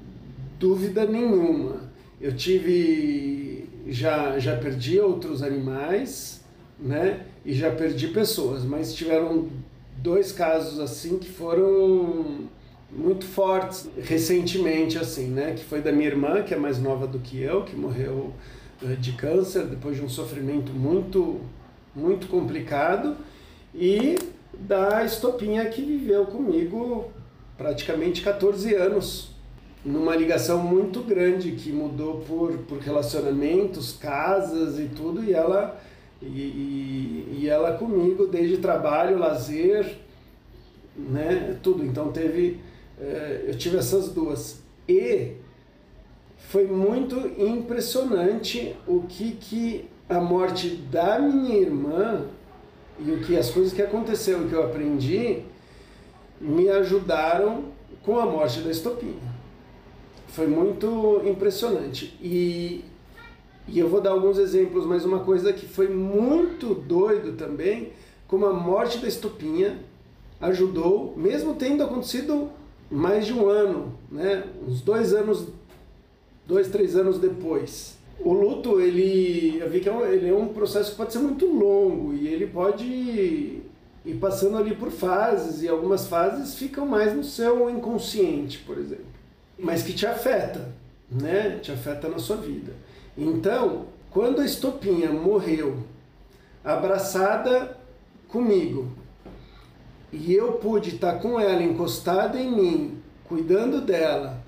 dúvida 0.60 1.06
nenhuma. 1.06 1.89
Eu 2.19 2.36
tive. 2.36 3.69
Já, 3.88 4.38
já 4.38 4.58
perdi 4.58 5.00
outros 5.00 5.41
animais, 5.41 6.41
né? 6.78 7.26
E 7.45 7.54
já 7.54 7.71
perdi 7.71 8.10
pessoas, 8.10 8.63
mas 8.63 8.93
tiveram 8.93 9.50
dois 9.97 10.32
casos 10.32 10.80
assim 10.80 11.17
que 11.17 11.30
foram 11.30 12.47
muito 12.91 13.25
fortes 13.25 13.89
recentemente, 14.01 14.97
assim, 14.97 15.27
né? 15.27 15.54
Que 15.54 15.63
foi 15.63 15.82
da 15.82 15.91
minha 15.91 16.08
irmã, 16.08 16.43
que 16.43 16.54
é 16.54 16.58
mais 16.58 16.80
nova 16.80 17.08
do 17.08 17.19
que 17.19 17.41
eu, 17.41 17.63
que 17.63 17.75
morreu 17.75 18.34
uh, 18.82 18.95
de 18.97 19.13
câncer 19.13 19.65
depois 19.65 19.95
de 19.95 20.04
um 20.04 20.10
sofrimento 20.10 20.73
muito, 20.73 21.39
muito 21.95 22.27
complicado, 22.27 23.15
e 23.73 24.17
da 24.54 25.04
Estopinha, 25.06 25.65
que 25.65 25.82
viveu 25.82 26.25
comigo 26.25 27.10
praticamente 27.58 28.21
14 28.21 28.75
anos, 28.75 29.32
numa 29.86 30.15
ligação 30.15 30.62
muito 30.62 31.01
grande, 31.01 31.54
que 31.54 31.71
mudou 31.71 32.19
por, 32.21 32.58
por 32.60 32.80
relacionamentos, 32.80 33.93
casas 33.93 34.77
e 34.77 34.86
tudo, 34.86 35.23
e 35.23 35.34
ela, 35.34 35.80
e, 36.21 36.25
e, 36.25 37.38
e 37.39 37.47
ela 37.47 37.77
comigo 37.77 38.27
desde 38.27 38.58
trabalho, 38.58 39.17
lazer, 39.17 39.97
né? 40.95 41.58
Tudo. 41.63 41.86
Então 41.86 42.12
teve 42.12 42.60
eu 43.48 43.58
tive 43.58 43.78
essas 43.78 44.10
duas. 44.10 44.62
E 44.88 45.34
foi 46.38 46.68
muito 46.68 47.16
impressionante 47.42 48.76
o 48.88 49.04
que, 49.04 49.32
que 49.34 49.86
a 50.10 50.20
morte 50.20 50.70
da 50.70 51.18
minha 51.20 51.58
irmã 51.58 52.26
e 53.00 53.12
o 53.12 53.22
que 53.22 53.38
as 53.38 53.50
coisas 53.50 53.74
que 53.74 53.82
aconteceram, 53.82 54.48
que 54.48 54.54
eu 54.54 54.64
aprendi, 54.64 55.44
me 56.40 56.70
ajudaram 56.70 57.66
com 58.04 58.20
a 58.20 58.26
morte 58.26 58.60
da 58.62 58.70
estopinha. 58.70 59.32
Foi 60.28 60.48
muito 60.48 61.22
impressionante. 61.26 62.18
E, 62.22 62.84
e 63.68 63.80
eu 63.80 63.88
vou 63.88 64.02
dar 64.02 64.12
alguns 64.12 64.38
exemplos, 64.38 64.86
mas 64.86 65.06
uma 65.06 65.20
coisa 65.20 65.54
que 65.54 65.66
foi 65.66 65.88
muito 65.88 66.74
doido 66.74 67.34
também, 67.34 67.94
como 68.28 68.46
a 68.46 68.54
morte 68.54 68.98
da 68.98 69.08
estopinha 69.08 69.80
ajudou, 70.40 71.14
mesmo 71.16 71.56
tendo 71.56 71.84
acontecido 71.84 72.50
mais 72.91 73.25
de 73.25 73.34
um 73.34 73.47
ano, 73.47 73.93
né? 74.12 74.43
uns 74.67 74.82
dois 74.82 75.13
anos, 75.13 75.47
dois, 76.45 76.67
três 76.67 76.95
anos 76.95 77.17
depois. 77.17 77.97
O 78.19 78.34
luto, 78.34 78.80
ele, 78.80 79.58
eu 79.60 79.69
vi 79.69 79.80
que 79.80 79.89
é 79.89 80.13
ele 80.13 80.30
é 80.30 80.34
um 80.34 80.49
processo 80.49 80.91
que 80.91 80.97
pode 80.97 81.13
ser 81.13 81.19
muito 81.19 81.45
longo 81.45 82.13
e 82.13 82.27
ele 82.27 82.45
pode 82.45 82.86
ir 82.86 84.15
passando 84.19 84.58
ali 84.58 84.75
por 84.75 84.91
fases 84.91 85.63
e 85.63 85.69
algumas 85.69 86.08
fases 86.08 86.56
ficam 86.56 86.86
mais 86.86 87.15
no 87.15 87.23
seu 87.23 87.69
inconsciente, 87.69 88.60
por 88.60 88.77
exemplo, 88.77 89.06
mas 89.58 89.82
que 89.82 89.93
te 89.93 90.06
afeta, 90.06 90.69
né? 91.10 91.60
Te 91.62 91.71
afeta 91.71 92.10
na 92.10 92.19
sua 92.19 92.36
vida. 92.36 92.73
Então, 93.17 93.86
quando 94.12 94.41
a 94.41 94.45
Estopinha 94.45 95.12
morreu, 95.12 95.77
abraçada 96.63 97.77
comigo, 98.27 98.88
e 100.12 100.34
eu 100.34 100.54
pude 100.54 100.95
estar 100.95 101.19
com 101.19 101.39
ela 101.39 101.63
encostada 101.63 102.39
em 102.39 102.52
mim, 102.52 102.97
cuidando 103.24 103.82
dela, 103.82 104.43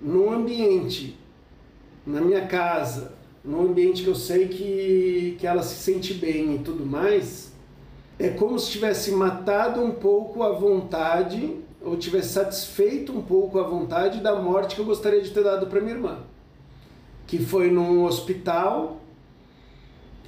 num 0.00 0.32
ambiente, 0.32 1.18
na 2.04 2.20
minha 2.20 2.46
casa, 2.46 3.12
num 3.44 3.62
ambiente 3.62 4.02
que 4.02 4.08
eu 4.08 4.14
sei 4.14 4.48
que, 4.48 5.36
que 5.38 5.46
ela 5.46 5.62
se 5.62 5.76
sente 5.76 6.14
bem 6.14 6.56
e 6.56 6.58
tudo 6.58 6.84
mais, 6.84 7.52
é 8.18 8.28
como 8.28 8.58
se 8.58 8.72
tivesse 8.72 9.12
matado 9.12 9.80
um 9.80 9.92
pouco 9.92 10.42
a 10.42 10.50
vontade, 10.50 11.58
ou 11.80 11.96
tivesse 11.96 12.30
satisfeito 12.30 13.12
um 13.12 13.22
pouco 13.22 13.58
a 13.58 13.62
vontade 13.62 14.20
da 14.20 14.34
morte 14.34 14.74
que 14.74 14.80
eu 14.80 14.86
gostaria 14.86 15.20
de 15.20 15.30
ter 15.30 15.44
dado 15.44 15.66
para 15.66 15.80
minha 15.80 15.94
irmã. 15.94 16.18
Que 17.26 17.38
foi 17.38 17.70
num 17.70 18.04
hospital, 18.04 19.00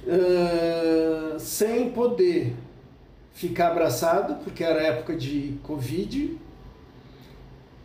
uh, 0.05 1.39
sem 1.39 1.89
poder 1.89 2.53
ficar 3.37 3.67
abraçado, 3.67 4.43
porque 4.43 4.63
era 4.63 4.81
época 4.81 5.15
de 5.15 5.59
Covid, 5.61 6.35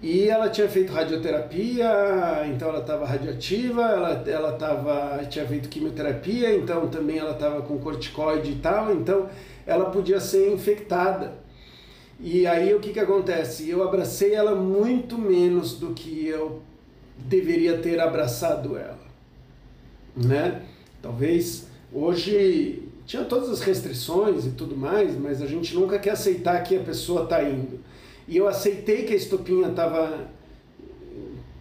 E 0.02 0.28
ela 0.28 0.48
tinha 0.48 0.68
feito 0.68 0.92
radioterapia, 0.92 2.44
então 2.52 2.70
ela 2.70 2.80
estava 2.80 3.06
radioativa, 3.06 3.82
ela, 3.82 4.24
ela 4.26 4.52
tava, 4.54 5.24
tinha 5.26 5.46
feito 5.46 5.68
quimioterapia, 5.68 6.56
então 6.56 6.88
também 6.88 7.18
ela 7.18 7.32
estava 7.32 7.62
com 7.62 7.78
corticoide 7.78 8.50
e 8.50 8.56
tal, 8.56 8.92
então 8.92 9.28
ela 9.64 9.90
podia 9.90 10.18
ser 10.18 10.52
infectada. 10.52 11.34
E 12.18 12.46
aí 12.48 12.74
o 12.74 12.80
que, 12.80 12.92
que 12.92 12.98
acontece? 12.98 13.70
Eu 13.70 13.80
abracei 13.84 14.34
ela 14.34 14.56
muito 14.56 15.16
menos 15.16 15.78
do 15.78 15.94
que 15.94 16.26
eu 16.26 16.60
deveria 17.16 17.78
ter 17.78 18.00
abraçado 18.00 18.76
ela. 18.76 19.06
Né? 20.16 20.62
Talvez 21.00 21.68
hoje 21.92 22.91
tinha 23.06 23.24
todas 23.24 23.50
as 23.50 23.60
restrições 23.60 24.46
e 24.46 24.50
tudo 24.50 24.76
mais, 24.76 25.18
mas 25.18 25.42
a 25.42 25.46
gente 25.46 25.74
nunca 25.74 25.98
quer 25.98 26.10
aceitar 26.10 26.62
que 26.62 26.76
a 26.76 26.80
pessoa 26.80 27.24
está 27.24 27.42
indo. 27.42 27.80
E 28.28 28.36
eu 28.36 28.46
aceitei 28.46 29.04
que 29.04 29.12
a 29.12 29.16
estopinha 29.16 29.68
estava 29.68 30.28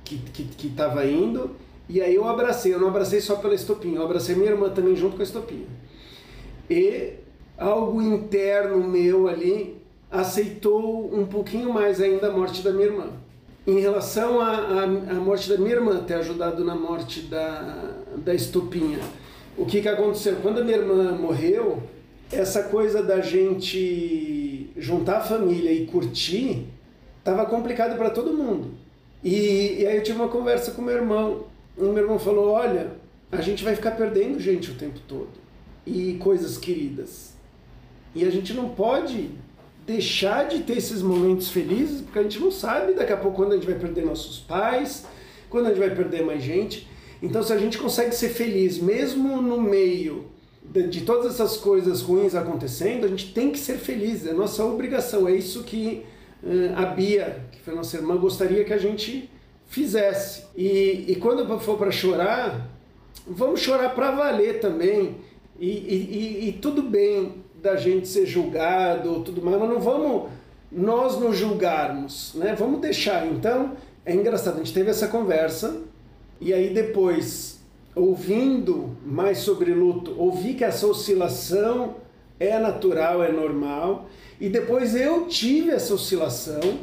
que, 0.04 0.18
que, 0.18 0.44
que 0.44 0.70
tava 0.70 1.06
indo, 1.06 1.52
e 1.88 2.02
aí 2.02 2.16
eu 2.16 2.28
abracei. 2.28 2.74
Eu 2.74 2.80
não 2.80 2.90
abracei 2.90 3.22
só 3.22 3.36
pela 3.36 3.56
estopinha, 3.56 3.98
eu 3.98 4.04
abracei 4.04 4.36
minha 4.36 4.52
irmã 4.52 4.70
também 4.70 4.96
junto 4.96 5.16
com 5.16 5.22
a 5.22 5.26
estopinha. 5.26 5.68
E 6.70 7.14
algo 7.58 8.02
interno 8.02 8.78
meu 8.88 9.28
ali 9.28 9.82
aceitou 10.10 11.14
um 11.14 11.26
pouquinho 11.26 11.74
mais 11.74 12.02
ainda 12.02 12.28
a 12.28 12.32
morte 12.32 12.62
da 12.62 12.72
minha 12.72 12.88
irmã. 12.88 13.08
Em 13.66 13.80
relação 13.80 14.42
à, 14.42 14.88
morte 15.24 15.48
da 15.48 15.58
minha 15.58 15.76
irmã, 15.76 16.04
ter 16.04 16.16
ajudado 16.16 16.66
na 16.66 16.76
morte 16.76 17.22
da, 17.22 17.92
da 18.18 18.34
estopinha, 18.34 19.00
o 19.58 19.66
que, 19.66 19.82
que 19.82 19.88
aconteceu? 19.88 20.38
Quando 20.42 20.60
a 20.60 20.64
minha 20.64 20.78
irmã 20.78 21.12
morreu, 21.14 21.84
essa 22.32 22.64
coisa 22.64 23.04
da 23.04 23.20
gente 23.20 24.70
juntar 24.78 25.18
a 25.18 25.22
família 25.22 25.72
e 25.72 25.86
curtir 25.86 26.68
estava 27.20 27.46
complicado 27.46 27.98
para 27.98 28.10
todo 28.10 28.34
mundo. 28.34 28.72
E, 29.24 29.82
e, 29.82 29.88
aí 29.88 29.98
eu 29.98 30.04
tive 30.04 30.18
uma 30.18 30.30
conversa 30.30 30.72
com 30.72 30.82
meu 30.82 30.96
irmão. 30.96 31.46
E 31.78 31.82
meu 31.82 31.98
irmão 31.98 32.18
falou: 32.18 32.50
Olha, 32.50 32.92
a 33.32 33.42
gente 33.42 33.64
vai 33.64 33.76
ficar 33.76 33.92
perdendo 33.92 34.40
gente 34.40 34.72
o 34.72 34.76
tempo 34.76 35.00
todo 35.08 35.30
e 35.86 36.16
coisas 36.16 36.58
queridas. 36.58 37.34
E 38.16 38.26
a 38.26 38.30
gente 38.30 38.54
não 38.54 38.70
pode 38.70 39.30
deixar 39.86 40.48
de 40.48 40.60
ter 40.60 40.78
esses 40.78 41.02
momentos 41.02 41.50
felizes, 41.50 42.02
porque 42.02 42.20
a 42.20 42.24
gente 42.24 42.40
não 42.40 42.52
sabe 42.52 42.94
daqui 42.94 43.14
a 43.14 43.18
pouco 43.18 43.38
quando 43.38 43.54
a 43.54 43.56
gente 43.56 43.66
vai 43.66 43.76
perder 43.76 44.06
nossos 44.06 44.40
pais, 44.40 45.06
quando 45.50 45.68
a 45.68 45.70
gente 45.70 45.80
vai 45.80 45.94
perder 45.94 46.26
mais 46.26 46.44
gente. 46.44 46.88
Então, 47.22 47.44
se 47.44 47.54
a 47.54 47.58
gente 47.58 47.78
consegue 47.78 48.16
ser 48.16 48.30
feliz 48.30 48.80
mesmo 48.80 49.42
no 49.42 49.62
meio 49.62 50.26
de, 50.64 50.88
de, 50.88 51.02
todas 51.02 51.34
essas 51.34 51.58
coisas 51.58 52.02
ruins 52.02 52.34
acontecendo, 52.34 53.06
a 53.06 53.08
gente 53.08 53.34
tem 53.34 53.52
que 53.52 53.60
ser 53.60 53.78
feliz, 53.78 54.26
é 54.26 54.34
nossa 54.34 54.64
obrigação. 54.66 55.28
É 55.28 55.36
isso 55.36 55.64
que 55.64 56.04
uh, 56.44 56.74
a 56.76 56.86
Bia, 56.86 57.46
que 57.52 57.60
foi 57.60 57.76
nossa 57.76 57.98
irmã, 57.98 58.16
gostaria 58.18 58.64
que 58.64 58.74
a 58.74 58.78
gente 58.78 59.30
fizesse. 59.68 60.46
E, 60.56 61.06
e 61.08 61.16
quando 61.18 61.60
for 61.60 61.78
para 61.78 61.92
chorar, 61.92 62.70
vamos 63.28 63.60
chorar 63.60 63.94
para 63.94 64.12
valer 64.12 64.60
também. 64.60 65.18
E, 65.60 65.68
e, 65.68 66.50
e, 66.50 66.54
tudo 66.54 66.82
bem 66.82 67.44
da 67.62 67.76
gente 67.76 68.08
ser 68.08 68.26
julgado, 68.26 69.22
tudo 69.22 69.44
mais, 69.44 69.60
mas 69.60 69.70
não 69.70 69.80
vamos 69.80 70.32
nós 70.72 71.20
nos 71.20 71.38
julgarmos, 71.38 72.34
né? 72.34 72.56
Vamos 72.58 72.82
deixar. 72.82 73.28
Então, 73.28 73.74
é 74.04 74.16
engraçado, 74.16 74.56
a 74.56 74.58
gente 74.58 74.74
teve 74.74 74.90
essa 74.90 75.08
conversa 75.08 75.82
e 76.42 76.54
aí 76.54 76.74
depois 76.74 77.62
ouvindo 77.96 78.98
mais 79.06 79.40
sobre 79.40 79.74
luto, 79.74 80.16
ouvi 80.18 80.54
que 80.54 80.64
essa 80.64 80.88
oscilação 80.88 81.96
é 82.40 82.58
natural, 82.58 83.24
é 83.24 83.32
normal, 83.32 84.10
e 84.40 84.50
depois 84.50 84.96
eu 84.96 85.28
tive 85.28 85.70
essa 85.70 85.94
oscilação, 85.94 86.80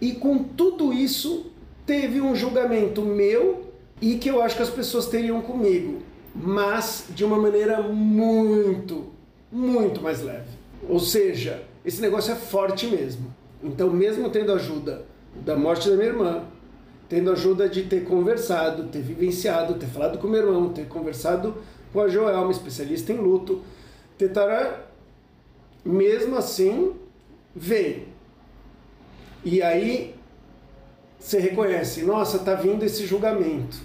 e 0.00 0.12
com 0.12 0.42
tudo 0.42 0.92
isso 0.92 1.46
teve 1.86 2.20
um 2.20 2.34
julgamento 2.34 3.02
meu 3.02 3.70
e 4.00 4.16
que 4.16 4.28
eu 4.28 4.42
acho 4.42 4.56
que 4.56 4.62
as 4.62 4.70
pessoas 4.70 5.06
teriam 5.06 5.40
comigo, 5.40 6.00
mas 6.34 7.06
de 7.10 7.24
uma 7.24 7.38
maneira 7.38 7.80
muito, 7.80 9.06
muito 9.50 10.02
mais 10.02 10.22
leve. 10.22 10.50
Ou 10.88 10.98
seja, 10.98 11.62
esse 11.84 12.00
negócio 12.00 12.32
é 12.32 12.36
forte 12.36 12.86
mesmo. 12.86 13.32
Então, 13.62 13.90
mesmo 13.90 14.28
tendo 14.28 14.52
ajuda 14.52 15.06
da 15.44 15.56
morte 15.56 15.88
da 15.88 15.96
minha 15.96 16.08
irmã, 16.08 16.42
tendo 17.08 17.30
ajuda 17.30 17.68
de 17.68 17.84
ter 17.84 18.04
conversado, 18.04 18.84
ter 18.84 19.00
vivenciado, 19.00 19.74
ter 19.74 19.86
falado 19.86 20.18
com 20.18 20.26
meu 20.26 20.40
irmão, 20.40 20.70
ter 20.70 20.86
conversado 20.86 21.56
com 21.92 22.00
a 22.00 22.08
Joelma, 22.08 22.50
especialista 22.50 23.12
em 23.12 23.16
luto, 23.16 23.62
tentar, 24.18 24.90
mesmo 25.84 26.36
assim, 26.36 26.94
ver. 27.54 28.08
E 29.44 29.62
aí 29.62 30.14
você 31.18 31.38
reconhece, 31.38 32.02
nossa, 32.02 32.38
tá 32.40 32.54
vindo 32.54 32.84
esse 32.84 33.06
julgamento. 33.06 33.78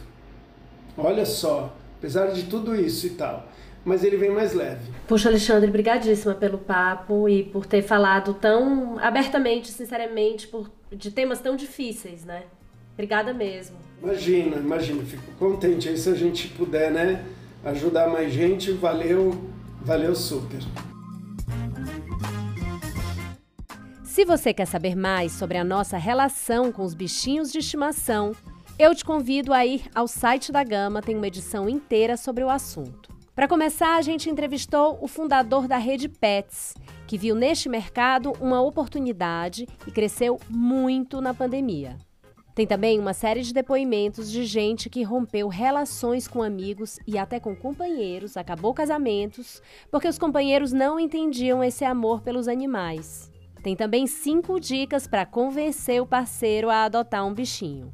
Olha 0.97 1.25
só, 1.25 1.75
apesar 1.97 2.27
de 2.27 2.43
tudo 2.43 2.75
isso 2.75 3.07
e 3.07 3.11
tal. 3.11 3.47
Mas 3.83 4.03
ele 4.03 4.15
vem 4.15 4.29
mais 4.29 4.53
leve. 4.53 4.91
Puxa, 5.07 5.29
Alexandre, 5.29 5.71
brigadíssima 5.71 6.35
pelo 6.35 6.59
papo 6.59 7.27
e 7.27 7.43
por 7.43 7.65
ter 7.65 7.81
falado 7.81 8.33
tão 8.35 8.99
abertamente, 8.99 9.71
sinceramente, 9.71 10.47
por, 10.47 10.69
de 10.91 11.09
temas 11.09 11.39
tão 11.39 11.55
difíceis, 11.55 12.23
né? 12.23 12.43
Obrigada 12.93 13.33
mesmo. 13.33 13.77
Imagina, 14.01 14.57
imagina, 14.57 15.03
fico 15.03 15.31
contente 15.37 15.87
aí 15.87 15.97
se 15.97 16.09
a 16.09 16.15
gente 16.15 16.47
puder, 16.49 16.91
né, 16.91 17.23
ajudar 17.63 18.09
mais 18.09 18.33
gente, 18.33 18.71
valeu, 18.71 19.49
valeu 19.81 20.15
super. 20.15 20.59
Se 24.03 24.25
você 24.25 24.53
quer 24.53 24.65
saber 24.65 24.95
mais 24.95 25.31
sobre 25.31 25.57
a 25.57 25.63
nossa 25.63 25.97
relação 25.97 26.71
com 26.71 26.83
os 26.83 26.93
bichinhos 26.93 27.51
de 27.51 27.59
estimação, 27.59 28.35
eu 28.77 28.93
te 28.95 29.05
convido 29.05 29.53
a 29.53 29.65
ir 29.65 29.83
ao 29.93 30.07
site 30.07 30.51
da 30.51 30.63
Gama, 30.63 31.01
tem 31.01 31.15
uma 31.15 31.27
edição 31.27 31.69
inteira 31.69 32.17
sobre 32.17 32.43
o 32.43 32.49
assunto. 32.49 33.09
Para 33.33 33.47
começar, 33.47 33.95
a 33.95 34.01
gente 34.01 34.29
entrevistou 34.29 34.97
o 35.01 35.07
fundador 35.07 35.67
da 35.67 35.77
rede 35.77 36.09
Pets, 36.09 36.73
que 37.07 37.17
viu 37.17 37.33
neste 37.35 37.69
mercado 37.69 38.33
uma 38.41 38.61
oportunidade 38.61 39.67
e 39.87 39.91
cresceu 39.91 40.39
muito 40.49 41.21
na 41.21 41.33
pandemia. 41.33 41.97
Tem 42.53 42.67
também 42.67 42.99
uma 42.99 43.13
série 43.13 43.41
de 43.41 43.53
depoimentos 43.53 44.29
de 44.29 44.45
gente 44.45 44.89
que 44.89 45.03
rompeu 45.03 45.47
relações 45.47 46.27
com 46.27 46.43
amigos 46.43 46.99
e 47.07 47.17
até 47.17 47.39
com 47.39 47.55
companheiros, 47.55 48.35
acabou 48.35 48.73
casamentos, 48.73 49.61
porque 49.89 50.07
os 50.07 50.17
companheiros 50.17 50.73
não 50.73 50.99
entendiam 50.99 51.63
esse 51.63 51.85
amor 51.85 52.21
pelos 52.21 52.49
animais. 52.49 53.31
Tem 53.63 53.75
também 53.75 54.05
cinco 54.05 54.59
dicas 54.59 55.07
para 55.07 55.25
convencer 55.25 56.01
o 56.01 56.05
parceiro 56.05 56.69
a 56.69 56.83
adotar 56.83 57.25
um 57.25 57.33
bichinho. 57.33 57.91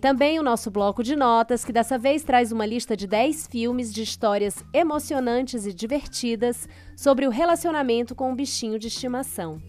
Também 0.00 0.38
o 0.38 0.42
nosso 0.42 0.70
bloco 0.70 1.02
de 1.02 1.16
notas, 1.16 1.64
que 1.64 1.72
dessa 1.72 1.96
vez 1.96 2.22
traz 2.22 2.52
uma 2.52 2.66
lista 2.66 2.96
de 2.96 3.06
10 3.06 3.46
filmes 3.46 3.92
de 3.92 4.02
histórias 4.02 4.62
emocionantes 4.72 5.64
e 5.64 5.72
divertidas 5.72 6.68
sobre 6.96 7.26
o 7.26 7.30
relacionamento 7.30 8.14
com 8.14 8.30
um 8.30 8.34
bichinho 8.34 8.78
de 8.78 8.88
estimação. 8.88 9.60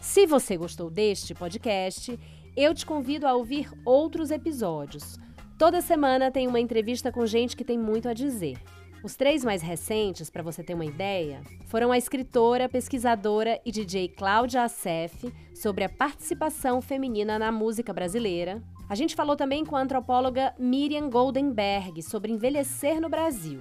Se 0.00 0.26
você 0.26 0.56
gostou 0.56 0.90
deste 0.90 1.34
podcast, 1.34 2.18
eu 2.62 2.74
te 2.74 2.84
convido 2.84 3.26
a 3.26 3.34
ouvir 3.34 3.70
outros 3.86 4.30
episódios. 4.30 5.18
Toda 5.56 5.80
semana 5.80 6.30
tem 6.30 6.46
uma 6.46 6.60
entrevista 6.60 7.10
com 7.10 7.24
gente 7.24 7.56
que 7.56 7.64
tem 7.64 7.78
muito 7.78 8.08
a 8.08 8.12
dizer. 8.12 8.58
Os 9.02 9.16
três 9.16 9.42
mais 9.42 9.62
recentes, 9.62 10.28
para 10.28 10.42
você 10.42 10.62
ter 10.62 10.74
uma 10.74 10.84
ideia, 10.84 11.40
foram 11.66 11.90
a 11.90 11.96
escritora, 11.96 12.68
pesquisadora 12.68 13.58
e 13.64 13.72
DJ 13.72 14.08
Cláudia 14.08 14.62
Assef 14.62 15.32
sobre 15.54 15.84
a 15.84 15.88
participação 15.88 16.82
feminina 16.82 17.38
na 17.38 17.50
música 17.50 17.94
brasileira. 17.94 18.62
A 18.90 18.94
gente 18.94 19.16
falou 19.16 19.36
também 19.36 19.64
com 19.64 19.74
a 19.74 19.80
antropóloga 19.80 20.54
Miriam 20.58 21.08
Goldenberg 21.08 22.02
sobre 22.02 22.30
envelhecer 22.30 23.00
no 23.00 23.08
Brasil. 23.08 23.60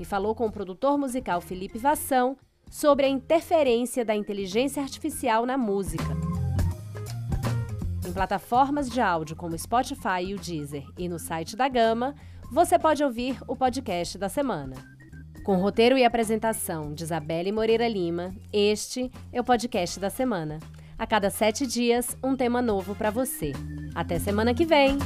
E 0.00 0.04
falou 0.04 0.34
com 0.34 0.46
o 0.46 0.52
produtor 0.52 0.98
musical 0.98 1.40
Felipe 1.40 1.78
Vassão 1.78 2.36
sobre 2.68 3.06
a 3.06 3.08
interferência 3.08 4.04
da 4.04 4.16
inteligência 4.16 4.82
artificial 4.82 5.46
na 5.46 5.56
música. 5.56 6.31
Em 8.12 8.14
plataformas 8.14 8.90
de 8.90 9.00
áudio 9.00 9.34
como 9.34 9.58
Spotify 9.58 10.22
e 10.22 10.34
o 10.34 10.38
Deezer 10.38 10.84
e 10.98 11.08
no 11.08 11.18
site 11.18 11.56
da 11.56 11.66
Gama, 11.66 12.14
você 12.52 12.78
pode 12.78 13.02
ouvir 13.02 13.38
o 13.48 13.56
podcast 13.56 14.18
da 14.18 14.28
semana. 14.28 14.76
Com 15.42 15.56
roteiro 15.56 15.96
e 15.96 16.04
apresentação 16.04 16.92
de 16.92 17.04
Isabelle 17.04 17.50
Moreira 17.50 17.88
Lima, 17.88 18.34
este 18.52 19.10
é 19.32 19.40
o 19.40 19.44
podcast 19.44 19.98
da 19.98 20.10
semana. 20.10 20.58
A 20.98 21.06
cada 21.06 21.30
sete 21.30 21.66
dias, 21.66 22.14
um 22.22 22.36
tema 22.36 22.60
novo 22.60 22.94
para 22.94 23.10
você. 23.10 23.52
Até 23.94 24.18
semana 24.18 24.52
que 24.52 24.66
vem! 24.66 24.98